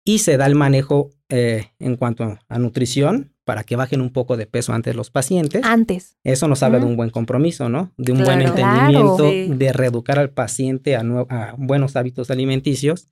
y 0.04 0.18
se 0.18 0.36
da 0.38 0.46
el 0.46 0.56
manejo 0.56 1.10
eh, 1.28 1.68
en 1.78 1.96
cuanto 1.96 2.36
a 2.48 2.58
nutrición, 2.58 3.33
para 3.44 3.64
que 3.64 3.76
bajen 3.76 4.00
un 4.00 4.10
poco 4.10 4.36
de 4.36 4.46
peso 4.46 4.72
antes 4.72 4.96
los 4.96 5.10
pacientes. 5.10 5.62
Antes. 5.64 6.16
Eso 6.24 6.48
nos 6.48 6.62
habla 6.62 6.78
de 6.78 6.86
un 6.86 6.96
buen 6.96 7.10
compromiso, 7.10 7.68
¿no? 7.68 7.92
De 7.96 8.12
un 8.12 8.24
buen 8.24 8.40
entendimiento, 8.40 9.30
de 9.30 9.72
reeducar 9.72 10.18
al 10.18 10.30
paciente 10.30 10.96
a, 10.96 11.54
buenos 11.58 11.96
hábitos 11.96 12.30
alimenticios 12.30 13.08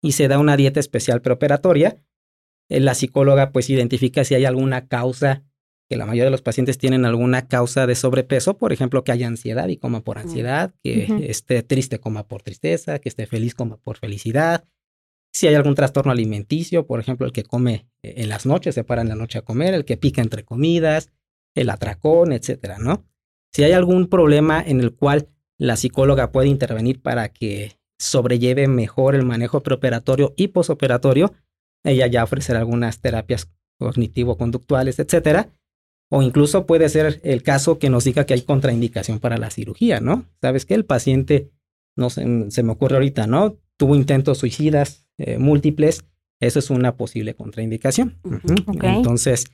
y 0.00 0.12
se 0.12 0.28
da 0.28 0.38
una 0.38 0.56
dieta 0.56 0.80
especial 0.80 1.20
preoperatoria. 1.20 1.96
Eh, 2.68 2.80
la 2.80 2.94
psicóloga 2.94 3.50
pues 3.50 3.70
identifica 3.70 4.24
si 4.24 4.34
hay 4.34 4.44
alguna 4.44 4.86
causa, 4.86 5.42
que 5.88 5.96
la 5.96 6.06
mayoría 6.06 6.24
de 6.24 6.30
los 6.30 6.42
pacientes 6.42 6.78
tienen 6.78 7.04
alguna 7.04 7.48
causa 7.48 7.86
de 7.86 7.96
sobrepeso, 7.96 8.56
por 8.56 8.72
ejemplo, 8.72 9.02
que 9.04 9.12
haya 9.12 9.26
ansiedad 9.26 9.68
y 9.68 9.76
coma 9.76 10.00
por 10.02 10.18
ansiedad, 10.18 10.72
que 10.82 11.26
esté 11.28 11.62
triste, 11.62 11.98
coma 11.98 12.26
por 12.26 12.42
tristeza, 12.42 12.98
que 13.00 13.08
esté 13.08 13.26
feliz, 13.26 13.54
coma 13.54 13.76
por 13.78 13.98
felicidad, 13.98 14.64
si 15.32 15.46
hay 15.46 15.54
algún 15.54 15.74
trastorno 15.74 16.12
alimenticio, 16.12 16.86
por 16.86 17.00
ejemplo, 17.00 17.26
el 17.26 17.32
que 17.32 17.44
come 17.44 17.88
eh, 18.02 18.14
en 18.18 18.28
las 18.28 18.46
noches, 18.46 18.74
se 18.74 18.84
para 18.84 19.02
en 19.02 19.08
la 19.08 19.14
noche 19.14 19.38
a 19.38 19.42
comer, 19.42 19.74
el 19.74 19.84
que 19.84 19.96
pica 19.96 20.20
entre 20.20 20.44
comidas, 20.44 21.10
el 21.54 21.70
atracón, 21.70 22.32
etcétera, 22.32 22.78
¿no? 22.78 23.06
Si 23.52 23.64
hay 23.64 23.72
algún 23.72 24.08
problema 24.08 24.62
en 24.62 24.80
el 24.80 24.94
cual 24.94 25.28
la 25.58 25.76
psicóloga 25.76 26.32
puede 26.32 26.48
intervenir 26.48 27.02
para 27.02 27.28
que 27.28 27.78
sobrelleve 27.98 28.66
mejor 28.66 29.14
el 29.14 29.24
manejo 29.24 29.62
preoperatorio 29.62 30.34
y 30.36 30.48
posoperatorio, 30.48 31.32
ella 31.84 32.06
ya 32.06 32.24
ofrecerá 32.24 32.60
algunas 32.60 33.00
terapias 33.00 33.50
cognitivo-conductuales, 33.78 34.98
etcétera. 34.98 35.50
O 36.10 36.22
incluso 36.22 36.66
puede 36.66 36.88
ser 36.88 37.20
el 37.24 37.42
caso 37.42 37.78
que 37.78 37.90
nos 37.90 38.04
diga 38.04 38.26
que 38.26 38.34
hay 38.34 38.42
contraindicación 38.42 39.18
para 39.18 39.38
la 39.38 39.50
cirugía, 39.50 40.00
¿no? 40.00 40.26
Sabes 40.40 40.66
que 40.66 40.74
el 40.74 40.84
paciente, 40.84 41.50
no 41.96 42.10
se, 42.10 42.50
se 42.50 42.62
me 42.62 42.72
ocurre 42.72 42.96
ahorita, 42.96 43.26
¿no? 43.26 43.58
Tuvo 43.78 43.94
intentos 43.94 44.38
suicidas, 44.38 45.06
eh, 45.22 45.38
múltiples, 45.38 46.04
eso 46.40 46.58
es 46.58 46.70
una 46.70 46.96
posible 46.96 47.34
contraindicación. 47.34 48.18
Entonces, 48.82 49.46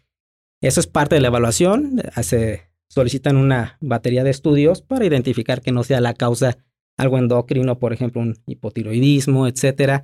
eso 0.62 0.80
es 0.80 0.86
parte 0.86 1.14
de 1.14 1.20
la 1.20 1.28
evaluación. 1.28 2.00
Se 2.22 2.62
solicitan 2.88 3.36
una 3.36 3.76
batería 3.80 4.24
de 4.24 4.30
estudios 4.30 4.82
para 4.82 5.04
identificar 5.04 5.60
que 5.60 5.72
no 5.72 5.84
sea 5.84 6.00
la 6.00 6.14
causa 6.14 6.58
algo 6.96 7.18
endocrino, 7.18 7.78
por 7.78 7.92
ejemplo, 7.92 8.20
un 8.20 8.36
hipotiroidismo, 8.46 9.46
etcétera. 9.46 10.02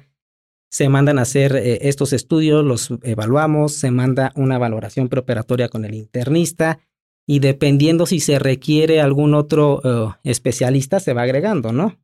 Se 0.70 0.88
mandan 0.88 1.18
a 1.18 1.22
hacer 1.22 1.56
eh, 1.56 1.88
estos 1.88 2.12
estudios, 2.12 2.64
los 2.64 2.92
evaluamos, 3.02 3.74
se 3.74 3.90
manda 3.90 4.32
una 4.36 4.58
valoración 4.58 5.08
preoperatoria 5.08 5.68
con 5.68 5.84
el 5.84 5.94
internista 5.94 6.78
y 7.26 7.40
dependiendo 7.40 8.06
si 8.06 8.20
se 8.20 8.38
requiere 8.38 9.00
algún 9.00 9.34
otro 9.34 9.80
eh, 9.84 10.14
especialista, 10.24 11.00
se 11.00 11.14
va 11.14 11.22
agregando, 11.22 11.72
¿no? 11.72 11.98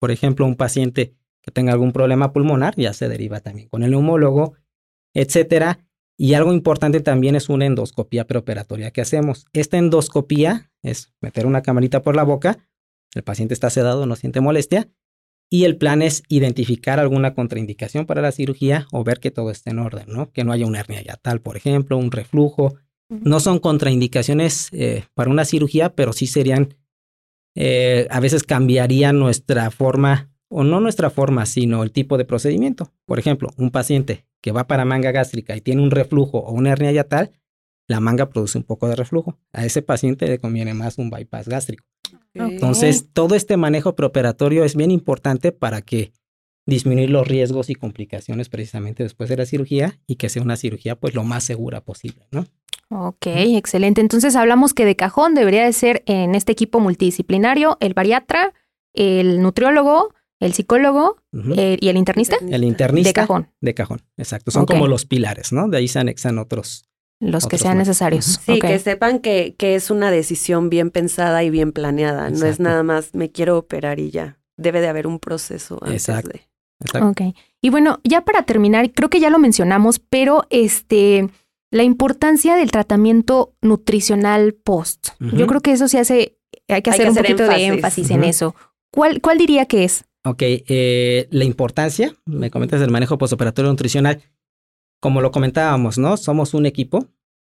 Por 0.00 0.10
ejemplo, 0.10 0.46
un 0.46 0.56
paciente 0.56 1.14
que 1.42 1.50
tenga 1.50 1.72
algún 1.72 1.92
problema 1.92 2.32
pulmonar, 2.32 2.74
ya 2.76 2.92
se 2.92 3.08
deriva 3.08 3.40
también 3.40 3.68
con 3.68 3.82
el 3.82 3.90
neumólogo, 3.90 4.54
etcétera. 5.12 5.80
Y 6.16 6.34
algo 6.34 6.52
importante 6.52 7.00
también 7.00 7.34
es 7.34 7.48
una 7.48 7.66
endoscopía 7.66 8.26
preoperatoria 8.26 8.92
que 8.92 9.00
hacemos. 9.00 9.46
Esta 9.52 9.76
endoscopía 9.76 10.70
es 10.82 11.12
meter 11.20 11.46
una 11.46 11.62
camarita 11.62 12.02
por 12.02 12.14
la 12.14 12.22
boca, 12.22 12.58
el 13.14 13.22
paciente 13.22 13.54
está 13.54 13.70
sedado, 13.70 14.06
no 14.06 14.16
siente 14.16 14.40
molestia, 14.40 14.88
y 15.50 15.64
el 15.64 15.76
plan 15.76 16.00
es 16.00 16.22
identificar 16.28 16.98
alguna 16.98 17.34
contraindicación 17.34 18.06
para 18.06 18.22
la 18.22 18.32
cirugía 18.32 18.86
o 18.90 19.04
ver 19.04 19.20
que 19.20 19.30
todo 19.30 19.50
esté 19.50 19.70
en 19.70 19.80
orden, 19.80 20.06
¿no? 20.08 20.30
Que 20.32 20.44
no 20.44 20.52
haya 20.52 20.64
una 20.64 20.80
hernia 20.80 21.02
yatal, 21.02 21.42
por 21.42 21.58
ejemplo, 21.58 21.98
un 21.98 22.10
reflujo. 22.10 22.76
No 23.10 23.38
son 23.38 23.58
contraindicaciones 23.58 24.70
eh, 24.72 25.04
para 25.12 25.28
una 25.28 25.44
cirugía, 25.44 25.94
pero 25.94 26.14
sí 26.14 26.26
serían, 26.26 26.76
eh, 27.54 28.06
a 28.10 28.20
veces 28.20 28.44
cambiaría 28.44 29.12
nuestra 29.12 29.70
forma 29.70 30.31
o 30.52 30.64
no 30.64 30.80
nuestra 30.80 31.10
forma, 31.10 31.46
sino 31.46 31.82
el 31.82 31.92
tipo 31.92 32.18
de 32.18 32.24
procedimiento. 32.24 32.92
Por 33.06 33.18
ejemplo, 33.18 33.48
un 33.56 33.70
paciente 33.70 34.26
que 34.40 34.52
va 34.52 34.66
para 34.66 34.84
manga 34.84 35.10
gástrica 35.10 35.56
y 35.56 35.60
tiene 35.60 35.82
un 35.82 35.90
reflujo 35.90 36.38
o 36.38 36.52
una 36.52 36.72
hernia 36.72 36.92
yatal, 36.92 37.32
la 37.88 38.00
manga 38.00 38.28
produce 38.28 38.58
un 38.58 38.64
poco 38.64 38.86
de 38.88 38.96
reflujo. 38.96 39.38
A 39.52 39.64
ese 39.64 39.82
paciente 39.82 40.26
le 40.26 40.38
conviene 40.38 40.74
más 40.74 40.98
un 40.98 41.10
bypass 41.10 41.48
gástrico. 41.48 41.84
Entonces, 42.34 43.08
todo 43.12 43.34
este 43.34 43.56
manejo 43.56 43.96
preoperatorio 43.96 44.64
es 44.64 44.76
bien 44.76 44.90
importante 44.90 45.52
para 45.52 45.82
que 45.82 46.12
disminuir 46.66 47.10
los 47.10 47.26
riesgos 47.26 47.70
y 47.70 47.74
complicaciones 47.74 48.48
precisamente 48.48 49.02
después 49.02 49.28
de 49.28 49.36
la 49.36 49.46
cirugía 49.46 49.98
y 50.06 50.16
que 50.16 50.28
sea 50.28 50.42
una 50.42 50.56
cirugía 50.56 50.96
pues 50.96 51.14
lo 51.14 51.24
más 51.24 51.44
segura 51.44 51.80
posible, 51.80 52.28
¿no? 52.30 52.46
Ok, 52.88 53.26
excelente. 53.26 54.00
Entonces 54.00 54.36
hablamos 54.36 54.74
que 54.74 54.84
de 54.84 54.96
cajón 54.96 55.34
debería 55.34 55.64
de 55.64 55.72
ser 55.72 56.02
en 56.06 56.34
este 56.34 56.52
equipo 56.52 56.78
multidisciplinario 56.78 57.78
el 57.80 57.94
bariatra, 57.94 58.52
el 58.92 59.40
nutriólogo, 59.40 60.14
el 60.42 60.52
psicólogo 60.52 61.16
eh, 61.56 61.78
y 61.80 61.88
el 61.88 61.96
internista. 61.96 62.36
El 62.48 62.64
internista. 62.64 63.10
De 63.10 63.14
cajón. 63.14 63.48
De 63.60 63.74
cajón, 63.74 64.02
exacto. 64.16 64.50
Son 64.50 64.66
como 64.66 64.88
los 64.88 65.06
pilares, 65.06 65.52
¿no? 65.52 65.68
De 65.68 65.78
ahí 65.78 65.88
se 65.88 66.00
anexan 66.00 66.38
otros. 66.38 66.84
Los 67.20 67.46
que 67.46 67.56
sean 67.56 67.78
necesarios. 67.78 68.40
Sí, 68.44 68.58
que 68.58 68.78
sepan 68.80 69.20
que, 69.20 69.54
que, 69.56 69.76
es 69.76 69.90
una 69.92 70.10
decisión 70.10 70.68
bien 70.68 70.90
pensada 70.90 71.44
y 71.44 71.50
bien 71.50 71.70
planeada. 71.70 72.30
No 72.30 72.44
es 72.46 72.58
nada 72.58 72.82
más 72.82 73.14
me 73.14 73.30
quiero 73.30 73.56
operar 73.56 74.00
y 74.00 74.10
ya. 74.10 74.38
Debe 74.56 74.80
de 74.80 74.88
haber 74.88 75.06
un 75.06 75.20
proceso 75.20 75.78
antes 75.82 76.08
exacto. 76.08 76.30
de. 76.30 77.00
Ok. 77.00 77.20
Y 77.60 77.70
bueno, 77.70 78.00
ya 78.02 78.24
para 78.24 78.42
terminar, 78.42 78.90
creo 78.92 79.08
que 79.08 79.20
ya 79.20 79.30
lo 79.30 79.38
mencionamos, 79.38 80.00
pero 80.00 80.46
este, 80.50 81.28
la 81.70 81.84
importancia 81.84 82.56
del 82.56 82.72
tratamiento 82.72 83.54
nutricional 83.62 84.54
post. 84.54 85.10
Yo 85.20 85.46
creo 85.46 85.60
que 85.60 85.70
eso 85.70 85.86
se 85.86 86.00
hace, 86.00 86.38
hay 86.66 86.82
que 86.82 86.90
hacer 86.90 87.08
un 87.08 87.14
poquito 87.14 87.44
de 87.44 87.66
énfasis 87.66 88.10
en 88.10 88.24
eso. 88.24 88.56
¿Cuál, 88.90 89.20
¿Cuál 89.20 89.38
diría 89.38 89.66
que 89.66 89.84
es? 89.84 90.04
Ok, 90.24 90.42
eh, 90.42 91.28
la 91.30 91.44
importancia, 91.44 92.14
me 92.24 92.50
comentas 92.50 92.80
del 92.80 92.90
manejo 92.90 93.18
postoperatorio 93.18 93.70
nutricional. 93.70 94.22
Como 95.00 95.20
lo 95.20 95.32
comentábamos, 95.32 95.98
¿no? 95.98 96.16
Somos 96.16 96.54
un 96.54 96.66
equipo. 96.66 97.08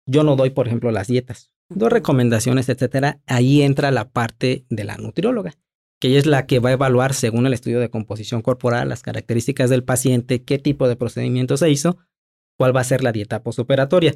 Yo 0.06 0.22
no 0.22 0.36
doy, 0.36 0.50
por 0.50 0.66
ejemplo, 0.66 0.90
las 0.92 1.08
dietas, 1.08 1.52
doy 1.68 1.88
recomendaciones, 1.88 2.68
etcétera. 2.68 3.20
Ahí 3.26 3.62
entra 3.62 3.90
la 3.90 4.10
parte 4.10 4.64
de 4.70 4.84
la 4.84 4.96
nutrióloga 4.96 5.56
que 6.00 6.08
ella 6.08 6.18
es 6.18 6.26
la 6.26 6.46
que 6.46 6.58
va 6.58 6.70
a 6.70 6.72
evaluar 6.72 7.12
según 7.12 7.46
el 7.46 7.52
estudio 7.52 7.78
de 7.78 7.90
composición 7.90 8.40
corporal, 8.40 8.88
las 8.88 9.02
características 9.02 9.68
del 9.68 9.84
paciente, 9.84 10.42
qué 10.42 10.58
tipo 10.58 10.88
de 10.88 10.96
procedimiento 10.96 11.56
se 11.58 11.70
hizo, 11.70 11.98
cuál 12.58 12.74
va 12.74 12.80
a 12.80 12.84
ser 12.84 13.04
la 13.04 13.12
dieta 13.12 13.42
posoperatoria. 13.42 14.14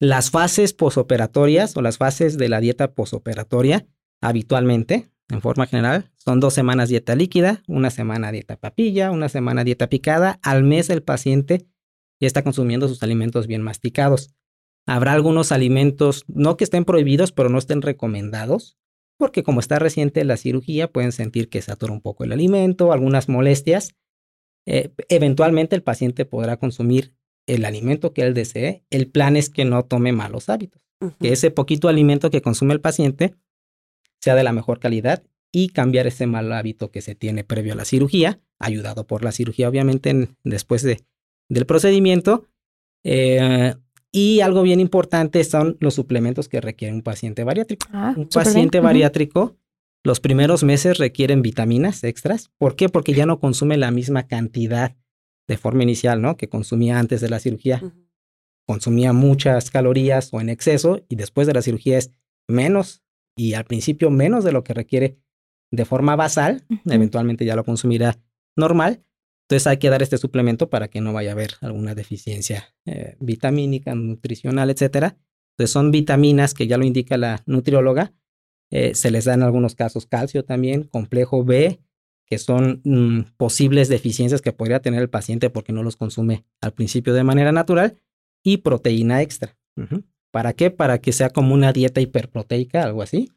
Las 0.00 0.30
fases 0.30 0.72
posoperatorias 0.72 1.76
o 1.76 1.82
las 1.82 1.98
fases 1.98 2.38
de 2.38 2.48
la 2.48 2.60
dieta 2.60 2.94
posoperatoria 2.94 3.86
habitualmente, 4.22 5.10
en 5.30 5.40
forma 5.42 5.66
general, 5.66 6.10
son 6.16 6.40
dos 6.40 6.54
semanas 6.54 6.88
dieta 6.88 7.14
líquida, 7.14 7.62
una 7.66 7.90
semana 7.90 8.32
dieta 8.32 8.56
papilla, 8.56 9.10
una 9.10 9.28
semana 9.28 9.64
dieta 9.64 9.88
picada. 9.88 10.38
Al 10.42 10.64
mes 10.64 10.88
el 10.90 11.02
paciente 11.02 11.66
ya 12.20 12.26
está 12.26 12.42
consumiendo 12.42 12.88
sus 12.88 13.02
alimentos 13.02 13.46
bien 13.46 13.62
masticados. 13.62 14.34
Habrá 14.86 15.12
algunos 15.12 15.52
alimentos, 15.52 16.24
no 16.28 16.56
que 16.56 16.64
estén 16.64 16.84
prohibidos, 16.86 17.32
pero 17.32 17.50
no 17.50 17.58
estén 17.58 17.82
recomendados, 17.82 18.78
porque 19.18 19.42
como 19.42 19.60
está 19.60 19.78
reciente 19.78 20.24
la 20.24 20.38
cirugía, 20.38 20.90
pueden 20.90 21.12
sentir 21.12 21.50
que 21.50 21.60
satura 21.60 21.92
un 21.92 22.00
poco 22.00 22.24
el 22.24 22.32
alimento, 22.32 22.92
algunas 22.92 23.28
molestias. 23.28 23.94
Eh, 24.66 24.94
eventualmente 25.08 25.76
el 25.76 25.82
paciente 25.82 26.24
podrá 26.24 26.56
consumir 26.56 27.14
el 27.46 27.66
alimento 27.66 28.14
que 28.14 28.22
él 28.22 28.32
desee. 28.32 28.84
El 28.88 29.10
plan 29.10 29.36
es 29.36 29.50
que 29.50 29.66
no 29.66 29.84
tome 29.84 30.12
malos 30.12 30.48
hábitos, 30.48 30.80
que 31.20 31.32
ese 31.32 31.50
poquito 31.50 31.88
alimento 31.88 32.30
que 32.30 32.40
consume 32.40 32.72
el 32.72 32.80
paciente 32.80 33.34
sea 34.20 34.34
de 34.34 34.42
la 34.42 34.52
mejor 34.52 34.78
calidad 34.78 35.22
y 35.52 35.68
cambiar 35.68 36.06
ese 36.06 36.26
mal 36.26 36.52
hábito 36.52 36.90
que 36.90 37.00
se 37.00 37.14
tiene 37.14 37.44
previo 37.44 37.72
a 37.72 37.76
la 37.76 37.84
cirugía, 37.84 38.40
ayudado 38.58 39.06
por 39.06 39.24
la 39.24 39.32
cirugía 39.32 39.68
obviamente 39.68 40.28
después 40.44 40.82
de, 40.82 41.04
del 41.48 41.66
procedimiento. 41.66 42.46
Eh, 43.04 43.74
y 44.10 44.40
algo 44.40 44.62
bien 44.62 44.80
importante 44.80 45.42
son 45.44 45.76
los 45.80 45.94
suplementos 45.94 46.48
que 46.48 46.60
requiere 46.60 46.94
un 46.94 47.02
paciente 47.02 47.44
bariátrico. 47.44 47.86
Ah, 47.92 48.14
un 48.16 48.28
paciente 48.28 48.80
bariátrico, 48.80 49.56
los 50.04 50.20
primeros 50.20 50.64
meses 50.64 50.98
requieren 50.98 51.42
vitaminas 51.42 52.04
extras. 52.04 52.50
¿Por 52.56 52.76
qué? 52.76 52.88
Porque 52.88 53.12
ya 53.12 53.26
no 53.26 53.40
consume 53.40 53.76
la 53.76 53.90
misma 53.90 54.26
cantidad 54.26 54.96
de 55.46 55.56
forma 55.56 55.82
inicial, 55.82 56.22
¿no? 56.22 56.36
Que 56.36 56.48
consumía 56.48 56.98
antes 56.98 57.20
de 57.20 57.28
la 57.28 57.40
cirugía. 57.40 57.82
Consumía 58.66 59.12
muchas 59.12 59.70
calorías 59.70 60.28
o 60.32 60.40
en 60.40 60.50
exceso 60.50 61.00
y 61.08 61.16
después 61.16 61.46
de 61.46 61.54
la 61.54 61.62
cirugía 61.62 61.98
es 61.98 62.10
menos 62.46 63.02
y 63.38 63.54
al 63.54 63.64
principio 63.64 64.10
menos 64.10 64.44
de 64.44 64.52
lo 64.52 64.64
que 64.64 64.74
requiere 64.74 65.18
de 65.70 65.84
forma 65.86 66.16
basal. 66.16 66.66
Eventualmente 66.84 67.46
ya 67.46 67.56
lo 67.56 67.64
consumirá 67.64 68.18
normal 68.56 69.04
entonces 69.48 69.66
hay 69.66 69.78
que 69.78 69.88
dar 69.88 70.02
este 70.02 70.18
suplemento 70.18 70.68
para 70.68 70.88
que 70.88 71.00
no 71.00 71.14
vaya 71.14 71.30
a 71.30 71.32
haber 71.32 71.52
alguna 71.62 71.94
deficiencia 71.94 72.74
eh, 72.84 73.16
vitamínica, 73.18 73.94
nutricional, 73.94 74.68
etcétera. 74.68 75.16
Entonces 75.52 75.72
son 75.72 75.90
vitaminas 75.90 76.52
que 76.52 76.66
ya 76.66 76.76
lo 76.76 76.84
indica 76.84 77.16
la 77.16 77.42
nutrióloga. 77.46 78.12
Eh, 78.70 78.94
se 78.94 79.10
les 79.10 79.24
da 79.24 79.32
en 79.32 79.42
algunos 79.42 79.74
casos 79.74 80.04
calcio 80.04 80.44
también, 80.44 80.82
complejo 80.82 81.44
B, 81.44 81.80
que 82.26 82.36
son 82.36 82.82
mm, 82.84 83.36
posibles 83.38 83.88
deficiencias 83.88 84.42
que 84.42 84.52
podría 84.52 84.82
tener 84.82 85.00
el 85.00 85.08
paciente 85.08 85.48
porque 85.48 85.72
no 85.72 85.82
los 85.82 85.96
consume 85.96 86.44
al 86.60 86.74
principio 86.74 87.14
de 87.14 87.24
manera 87.24 87.50
natural, 87.50 87.98
y 88.44 88.58
proteína 88.58 89.22
extra. 89.22 89.56
¿Para 90.30 90.52
qué? 90.52 90.70
Para 90.70 90.98
que 90.98 91.12
sea 91.12 91.30
como 91.30 91.54
una 91.54 91.72
dieta 91.72 92.00
hiperproteica, 92.00 92.82
algo 92.82 93.02
así 93.02 93.30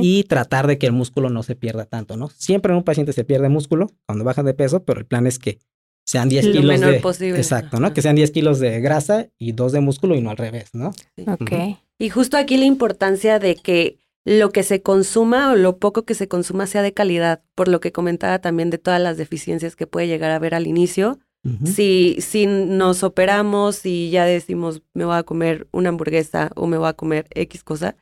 y 0.00 0.24
tratar 0.24 0.66
de 0.66 0.78
que 0.78 0.86
el 0.86 0.92
músculo 0.92 1.30
no 1.30 1.42
se 1.42 1.56
pierda 1.56 1.84
tanto, 1.84 2.16
¿no? 2.16 2.28
Siempre 2.28 2.72
en 2.72 2.78
un 2.78 2.84
paciente 2.84 3.12
se 3.12 3.24
pierde 3.24 3.48
músculo 3.48 3.90
cuando 4.06 4.24
baja 4.24 4.42
de 4.42 4.54
peso, 4.54 4.84
pero 4.84 5.00
el 5.00 5.06
plan 5.06 5.26
es 5.26 5.38
que 5.38 5.58
sean 6.04 6.28
10 6.28 6.46
kilos 6.48 6.80
de... 6.80 7.00
Posible. 7.00 7.38
Exacto, 7.38 7.80
¿no? 7.80 7.92
Que 7.92 8.02
sean 8.02 8.16
10 8.16 8.30
kilos 8.30 8.60
de 8.60 8.80
grasa 8.80 9.28
y 9.38 9.52
2 9.52 9.72
de 9.72 9.80
músculo 9.80 10.14
y 10.14 10.20
no 10.20 10.30
al 10.30 10.36
revés, 10.36 10.70
¿no? 10.72 10.92
Ok. 11.26 11.78
Y 11.98 12.10
justo 12.10 12.36
aquí 12.36 12.56
la 12.56 12.64
importancia 12.64 13.38
de 13.38 13.56
que 13.56 13.98
lo 14.24 14.50
que 14.50 14.62
se 14.62 14.82
consuma 14.82 15.52
o 15.52 15.56
lo 15.56 15.78
poco 15.78 16.04
que 16.04 16.14
se 16.14 16.28
consuma 16.28 16.66
sea 16.66 16.82
de 16.82 16.92
calidad, 16.92 17.42
por 17.54 17.68
lo 17.68 17.80
que 17.80 17.92
comentaba 17.92 18.40
también 18.40 18.70
de 18.70 18.78
todas 18.78 19.00
las 19.00 19.16
deficiencias 19.16 19.76
que 19.76 19.86
puede 19.86 20.06
llegar 20.06 20.30
a 20.30 20.36
haber 20.36 20.54
al 20.54 20.66
inicio. 20.66 21.18
Si, 21.64 22.16
si 22.20 22.46
nos 22.46 23.02
operamos 23.02 23.84
y 23.86 24.10
ya 24.10 24.24
decimos 24.24 24.82
me 24.94 25.04
voy 25.04 25.16
a 25.16 25.22
comer 25.22 25.68
una 25.72 25.90
hamburguesa 25.90 26.50
o 26.54 26.66
me 26.66 26.78
voy 26.78 26.88
a 26.88 26.94
comer 26.94 27.26
X 27.30 27.62
cosa, 27.62 27.96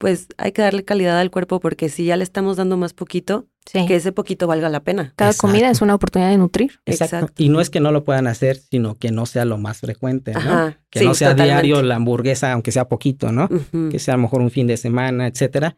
pues 0.00 0.28
hay 0.38 0.52
que 0.52 0.62
darle 0.62 0.82
calidad 0.82 1.18
al 1.18 1.30
cuerpo 1.30 1.60
porque 1.60 1.90
si 1.90 2.06
ya 2.06 2.16
le 2.16 2.24
estamos 2.24 2.56
dando 2.56 2.78
más 2.78 2.94
poquito, 2.94 3.46
que 3.70 3.94
ese 3.94 4.12
poquito 4.12 4.46
valga 4.46 4.70
la 4.70 4.80
pena. 4.80 5.12
Cada 5.14 5.34
comida 5.34 5.70
es 5.70 5.82
una 5.82 5.94
oportunidad 5.94 6.30
de 6.30 6.38
nutrir. 6.38 6.80
Exacto. 6.86 7.30
Y 7.36 7.50
no 7.50 7.60
es 7.60 7.68
que 7.68 7.80
no 7.80 7.92
lo 7.92 8.02
puedan 8.02 8.26
hacer, 8.26 8.56
sino 8.56 8.96
que 8.96 9.12
no 9.12 9.26
sea 9.26 9.44
lo 9.44 9.58
más 9.58 9.80
frecuente, 9.80 10.32
¿no? 10.32 10.74
que 10.88 11.04
no 11.04 11.12
sea 11.12 11.34
diario 11.34 11.82
la 11.82 11.96
hamburguesa, 11.96 12.52
aunque 12.52 12.72
sea 12.72 12.88
poquito, 12.88 13.30
¿no? 13.30 13.48
Que 13.90 13.98
sea 13.98 14.14
a 14.14 14.16
lo 14.16 14.22
mejor 14.22 14.40
un 14.40 14.50
fin 14.50 14.66
de 14.66 14.78
semana, 14.78 15.26
etcétera. 15.26 15.76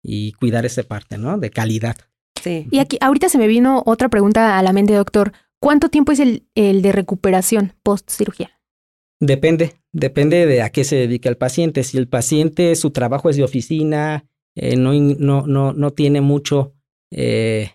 Y 0.00 0.32
cuidar 0.34 0.64
esa 0.64 0.84
parte, 0.84 1.18
¿no? 1.18 1.36
De 1.36 1.50
calidad. 1.50 1.96
Sí. 2.40 2.68
Y 2.70 2.78
aquí, 2.78 2.98
ahorita 3.00 3.28
se 3.28 3.38
me 3.38 3.48
vino 3.48 3.82
otra 3.84 4.08
pregunta 4.08 4.58
a 4.58 4.62
la 4.62 4.72
mente, 4.72 4.94
doctor. 4.94 5.32
¿Cuánto 5.66 5.88
tiempo 5.88 6.12
es 6.12 6.20
el, 6.20 6.46
el 6.54 6.80
de 6.80 6.92
recuperación 6.92 7.72
post 7.82 8.08
cirugía? 8.08 8.52
Depende, 9.18 9.72
depende 9.90 10.46
de 10.46 10.62
a 10.62 10.70
qué 10.70 10.84
se 10.84 10.94
dedica 10.94 11.28
el 11.28 11.36
paciente. 11.36 11.82
Si 11.82 11.98
el 11.98 12.06
paciente, 12.06 12.76
su 12.76 12.92
trabajo 12.92 13.30
es 13.30 13.36
de 13.36 13.42
oficina, 13.42 14.28
eh, 14.54 14.76
no, 14.76 14.92
no, 14.94 15.44
no, 15.44 15.72
no, 15.72 15.90
tiene 15.92 16.20
mucho 16.20 16.76
eh, 17.10 17.72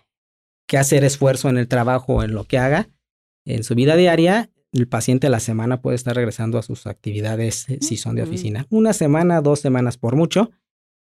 que 0.66 0.78
hacer 0.78 1.04
esfuerzo 1.04 1.50
en 1.50 1.58
el 1.58 1.68
trabajo 1.68 2.14
o 2.14 2.22
en 2.22 2.32
lo 2.32 2.44
que 2.44 2.56
haga, 2.56 2.88
en 3.44 3.62
su 3.62 3.74
vida 3.74 3.94
diaria, 3.94 4.48
el 4.72 4.88
paciente 4.88 5.26
a 5.26 5.30
la 5.30 5.40
semana 5.40 5.82
puede 5.82 5.96
estar 5.96 6.16
regresando 6.16 6.56
a 6.56 6.62
sus 6.62 6.86
actividades 6.86 7.68
eh, 7.68 7.76
si 7.82 7.98
son 7.98 8.16
de 8.16 8.22
oficina. 8.22 8.66
Una 8.70 8.94
semana, 8.94 9.42
dos 9.42 9.60
semanas 9.60 9.98
por 9.98 10.16
mucho. 10.16 10.50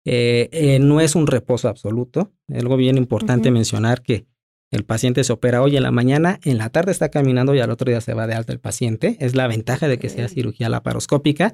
no 0.06 1.02
es 1.02 1.16
un 1.16 1.26
reposo 1.26 1.68
absoluto. 1.68 2.32
Algo 2.48 2.78
bien 2.78 3.00
importante 3.00 3.50
mencionar 3.50 4.04
que 4.04 4.28
el 4.76 4.86
paciente 4.86 5.24
se 5.24 5.34
opera 5.34 5.62
hoy 5.62 5.78
en 5.78 5.84
la 5.84 5.92
mañana, 5.92 6.40
en 6.44 6.58
la 6.58 6.70
tarde 6.70 6.92
está 6.92 7.10
caminando 7.10 7.56
y 7.56 7.60
al 7.60 7.72
otro 7.72 7.90
día 7.90 8.02
se 8.02 8.14
va 8.14 8.28
de 8.28 8.34
alta 8.34 8.54
el 8.54 8.60
paciente. 8.60 9.18
Es 9.20 9.36
la 9.36 9.48
ventaja 9.48 9.88
de 9.88 10.00
que 10.00 10.10
sea 10.10 10.28
cirugía 10.28 10.70
laparoscópica. 10.70 11.54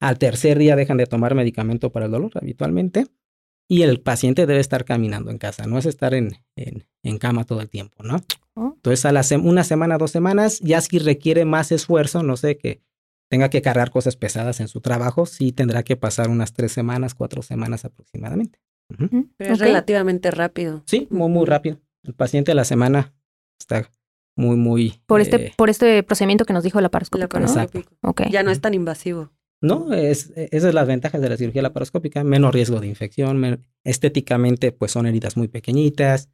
Al 0.00 0.18
tercer 0.18 0.58
día 0.58 0.76
dejan 0.76 0.96
de 0.96 1.06
tomar 1.06 1.34
medicamento 1.34 1.90
para 1.92 2.06
el 2.06 2.12
dolor 2.12 2.32
habitualmente 2.34 3.06
y 3.70 3.82
el 3.82 4.00
paciente 4.00 4.46
debe 4.46 4.58
estar 4.58 4.84
caminando 4.84 5.30
en 5.30 5.38
casa, 5.38 5.64
no 5.66 5.78
es 5.78 5.86
estar 5.86 6.12
en, 6.12 6.32
en, 6.56 7.18
cama 7.18 7.44
todo 7.44 7.60
el 7.60 7.70
tiempo, 7.70 8.02
¿no? 8.02 8.16
Oh. 8.54 8.72
Entonces, 8.74 9.04
a 9.04 9.12
la 9.12 9.22
una 9.40 9.62
semana, 9.62 9.96
dos 9.96 10.10
semanas, 10.10 10.58
ya 10.58 10.80
si 10.80 10.98
requiere 10.98 11.44
más 11.44 11.70
esfuerzo, 11.70 12.24
no 12.24 12.36
sé, 12.36 12.58
que 12.58 12.82
tenga 13.28 13.48
que 13.48 13.62
cargar 13.62 13.90
cosas 13.90 14.16
pesadas 14.16 14.58
en 14.58 14.66
su 14.66 14.80
trabajo, 14.80 15.24
sí 15.24 15.52
tendrá 15.52 15.84
que 15.84 15.96
pasar 15.96 16.30
unas 16.30 16.52
tres 16.52 16.72
semanas, 16.72 17.14
cuatro 17.14 17.42
semanas 17.42 17.84
aproximadamente. 17.84 18.58
Pero 19.36 19.54
es 19.54 19.60
relativamente 19.60 20.32
rápido. 20.32 20.82
Sí, 20.86 21.06
muy, 21.10 21.28
muy 21.28 21.46
rápido. 21.46 21.78
El 22.02 22.14
paciente 22.14 22.52
a 22.52 22.54
la 22.54 22.64
semana 22.64 23.14
está 23.58 23.90
muy, 24.36 24.56
muy... 24.56 25.02
Por 25.06 25.20
este, 25.20 25.46
eh, 25.46 25.54
por 25.56 25.70
este 25.70 26.02
procedimiento 26.02 26.44
que 26.44 26.52
nos 26.52 26.64
dijo 26.64 26.78
la 26.78 26.84
laparoscópico, 26.84 27.38
¿no? 27.38 28.14
Ya 28.30 28.42
no 28.42 28.50
es 28.50 28.60
tan 28.60 28.74
invasivo. 28.74 29.30
No, 29.62 29.92
es, 29.92 30.32
esas 30.36 30.68
son 30.68 30.74
las 30.74 30.88
ventajas 30.88 31.20
de 31.20 31.28
la 31.28 31.36
cirugía 31.36 31.60
laparoscópica, 31.60 32.24
menos 32.24 32.54
riesgo 32.54 32.80
de 32.80 32.86
infección, 32.86 33.66
estéticamente 33.84 34.72
pues 34.72 34.92
son 34.92 35.06
heridas 35.06 35.36
muy 35.36 35.48
pequeñitas, 35.48 36.30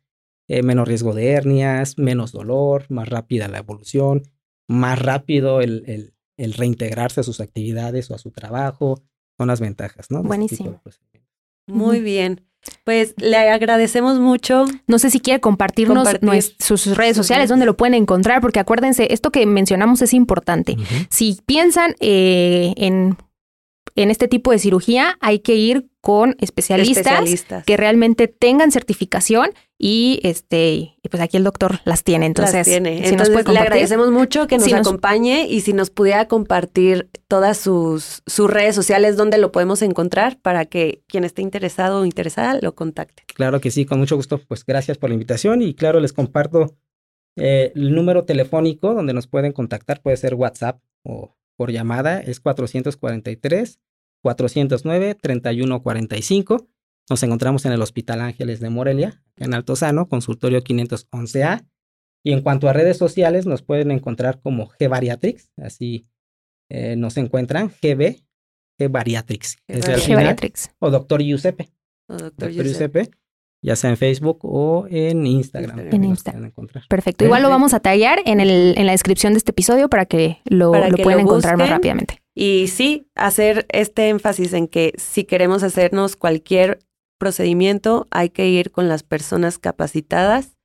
eh, 0.49 0.63
menos 0.63 0.87
riesgo 0.87 1.13
de 1.13 1.31
hernias, 1.31 1.99
menos 1.99 2.31
dolor, 2.31 2.87
más 2.89 3.09
rápida 3.09 3.49
la 3.49 3.59
evolución, 3.59 4.23
más 4.69 5.01
rápido 5.01 5.61
el, 5.61 5.83
el, 5.87 6.15
el 6.37 6.55
reintegrarse 6.55 7.21
a 7.21 7.25
sus 7.25 7.41
actividades 7.41 8.11
o 8.13 8.15
a 8.15 8.19
su 8.19 8.31
trabajo, 8.31 9.03
son 9.37 9.49
las 9.49 9.61
ventajas, 9.61 10.11
¿no? 10.11 10.23
Buenísimo. 10.23 10.81
Muy 11.67 12.01
bien. 12.01 12.47
Pues 12.85 13.15
le 13.19 13.37
agradecemos 13.37 14.19
mucho. 14.19 14.65
No 14.87 14.99
sé 14.99 15.11
si 15.11 15.21
quiere 15.21 15.41
compartirnos 15.41 16.09
Compartir 16.09 16.55
sus 16.59 16.87
redes 16.97 17.17
sus 17.17 17.25
sociales, 17.27 17.43
redes. 17.43 17.51
donde 17.51 17.67
lo 17.67 17.77
pueden 17.77 17.95
encontrar, 17.95 18.41
porque 18.41 18.61
acuérdense, 18.61 19.13
esto 19.13 19.31
que 19.31 19.45
mencionamos 19.47 20.03
es 20.03 20.13
importante. 20.15 20.77
Si 21.09 21.39
piensan 21.47 21.95
eh, 22.01 22.73
en, 22.77 23.17
en 23.95 24.11
este 24.11 24.29
tipo 24.29 24.51
de 24.51 24.59
cirugía, 24.59 25.17
hay 25.21 25.41
que 25.41 25.55
ir 25.57 25.87
con 26.01 26.37
especialistas, 26.41 26.99
Especialistas. 26.99 27.65
que 27.65 27.77
realmente 27.77 28.29
tengan 28.29 28.71
certificación 28.71 29.51
y 29.79 30.21
este 30.23 30.97
y 31.03 31.09
pues 31.11 31.23
aquí 31.23 31.37
el 31.37 31.45
doctor 31.45 31.81
las 31.85 32.03
tiene. 32.03 32.27
Entonces, 32.27 32.55
Las 32.55 32.67
tiene. 32.67 32.97
si 32.97 33.03
nos 33.03 33.11
Entonces, 33.13 33.35
puede 33.35 33.53
le 33.53 33.59
agradecemos 33.61 34.11
mucho 34.11 34.47
que 34.47 34.57
nos 34.59 34.71
nos- 34.71 34.81
acompañe 34.87 35.47
y 35.49 35.61
si 35.61 35.73
nos 35.75 35.91
pudiera 35.91 36.27
compartir 36.29 37.11
todas 37.29 37.59
sus, 37.59 38.23
sus 38.27 38.51
redes 38.51 38.75
sociales 38.75 39.17
donde 39.17 39.37
lo 39.39 39.53
podemos 39.53 39.83
encontrar 39.83 40.39
para 40.41 40.65
que 40.65 41.03
quien 41.07 41.25
esté 41.25 41.43
interesado 41.43 42.01
o 42.01 42.05
interesada 42.07 42.59
lo 42.63 42.75
contacte. 42.75 43.25
Claro 43.35 43.61
que 43.61 43.71
sí, 43.71 43.85
con 43.85 43.99
mucho 43.99 44.17
gusto. 44.17 44.39
Pues 44.49 44.65
gracias 44.65 44.97
por 44.99 45.11
la 45.11 45.15
invitación 45.15 45.61
y 45.63 45.75
claro, 45.75 46.01
les 46.01 46.13
comparto 46.15 46.75
eh, 47.37 47.73
el 47.75 47.95
número 47.95 48.25
telefónico 48.25 48.95
donde 48.95 49.13
nos 49.13 49.27
pueden 49.27 49.53
contactar. 49.53 50.01
Puede 50.01 50.17
ser 50.17 50.35
WhatsApp 50.35 50.81
o 51.03 51.37
por 51.57 51.71
llamada. 51.71 52.19
Es 52.21 52.41
443 52.41 53.79
409 54.23 55.15
3145. 55.21 56.67
Nos 57.09 57.23
encontramos 57.23 57.65
en 57.65 57.73
el 57.73 57.83
Hospital 57.83 58.21
Ángeles 58.21 58.59
de 58.59 58.69
Morelia, 58.69 59.23
en 59.37 59.55
Altozano, 59.55 60.09
consultorio 60.09 60.63
511A. 60.63 61.65
Y 62.25 62.33
en 62.33 62.43
cuanto 62.43 62.69
a 62.69 62.73
redes 62.73 62.99
sociales, 62.99 63.47
nos 63.47 63.63
pueden 63.63 63.93
encontrar 63.93 64.41
como 64.41 64.69
G 64.69 64.89
Bariatrix, 64.89 65.53
así 65.57 66.09
eh, 66.69 66.97
nos 66.97 67.17
encuentran 67.17 67.69
GB, 67.69 68.25
G 68.79 68.91
Bariatrix. 68.91 69.57
ese 69.69 69.93
al 69.93 70.01
G 70.01 70.03
final, 70.03 70.19
Geriatrics. 70.19 70.71
o 70.81 70.91
Doctor 70.91 71.23
Giuseppe. 71.23 71.71
O 72.09 72.15
doctor 72.15 72.31
Doctor 72.31 72.51
Giuseppe. 72.51 73.03
Giuseppe, 73.03 73.11
ya 73.63 73.77
sea 73.77 73.91
en 73.91 73.97
Facebook 73.97 74.41
o 74.43 74.89
en 74.91 75.25
Instagram. 75.27 75.79
En 75.79 76.05
Instagram. 76.05 76.53
Perfecto. 76.89 77.25
Igual 77.25 77.43
lo 77.43 77.49
vamos 77.49 77.75
a 77.75 77.81
tallar 77.81 78.21
en, 78.25 78.41
el, 78.41 78.75
en 78.77 78.87
la 78.87 78.93
descripción 78.93 79.33
de 79.33 79.39
este 79.39 79.53
episodio 79.53 79.89
para 79.89 80.07
que 80.07 80.39
lo, 80.45 80.73
Para 80.73 80.89
lo 80.89 80.97
que 80.97 81.05
puedan 81.05 81.21
lo 81.21 81.27
encontrar 81.27 81.57
más 81.57 81.71
rápidamente. 81.71 82.21
Y 82.35 82.67
sí, 82.69 83.09
hacer 83.15 83.67
este 83.71 84.09
énfasis 84.09 84.53
en 84.53 84.67
que 84.67 84.93
si 84.99 85.25
queremos 85.25 85.63
hacernos 85.63 86.17
cualquier 86.17 86.81
procedimiento, 87.19 88.07
hay 88.11 88.31
que 88.31 88.49
ir 88.49 88.71
con 88.71 88.89
las 88.89 89.03
personas 89.03 89.59
capacitadas 89.59 90.57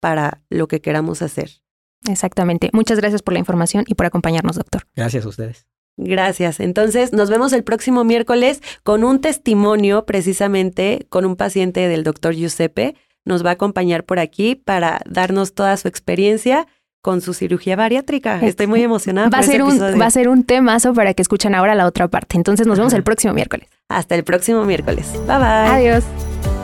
para 0.00 0.42
lo 0.48 0.68
que 0.68 0.80
queramos 0.80 1.22
hacer. 1.22 1.62
Exactamente. 2.08 2.70
Muchas 2.72 2.98
gracias 2.98 3.22
por 3.22 3.34
la 3.34 3.40
información 3.40 3.84
y 3.86 3.94
por 3.94 4.06
acompañarnos, 4.06 4.56
doctor. 4.56 4.86
Gracias 4.96 5.24
a 5.24 5.28
ustedes. 5.28 5.66
Gracias. 5.96 6.60
Entonces, 6.60 7.12
nos 7.12 7.28
vemos 7.28 7.52
el 7.52 7.62
próximo 7.62 8.04
miércoles 8.04 8.62
con 8.82 9.04
un 9.04 9.20
testimonio 9.20 10.06
precisamente 10.06 11.06
con 11.10 11.26
un 11.26 11.36
paciente 11.36 11.88
del 11.88 12.04
doctor 12.04 12.34
Giuseppe. 12.34 12.96
Nos 13.26 13.44
va 13.44 13.50
a 13.50 13.54
acompañar 13.54 14.04
por 14.04 14.18
aquí 14.18 14.54
para 14.54 15.02
darnos 15.04 15.52
toda 15.52 15.76
su 15.76 15.88
experiencia 15.88 16.66
con 17.02 17.20
su 17.20 17.34
cirugía 17.34 17.76
bariátrica. 17.76 18.40
Estoy 18.40 18.66
muy 18.66 18.82
emocionada. 18.82 19.28
Va 19.28 19.38
a, 19.38 19.40
por 19.40 19.50
ser 19.50 19.62
un, 19.62 20.00
va 20.00 20.06
a 20.06 20.10
ser 20.10 20.28
un 20.28 20.44
temazo 20.44 20.92
para 20.94 21.14
que 21.14 21.22
escuchen 21.22 21.54
ahora 21.54 21.74
la 21.74 21.86
otra 21.86 22.08
parte. 22.08 22.36
Entonces 22.36 22.66
nos 22.66 22.78
vemos 22.78 22.92
Ajá. 22.92 22.98
el 22.98 23.04
próximo 23.04 23.32
miércoles. 23.32 23.68
Hasta 23.88 24.14
el 24.14 24.24
próximo 24.24 24.64
miércoles. 24.64 25.10
Bye 25.26 25.38
bye. 25.38 25.46
Adiós. 25.68 26.04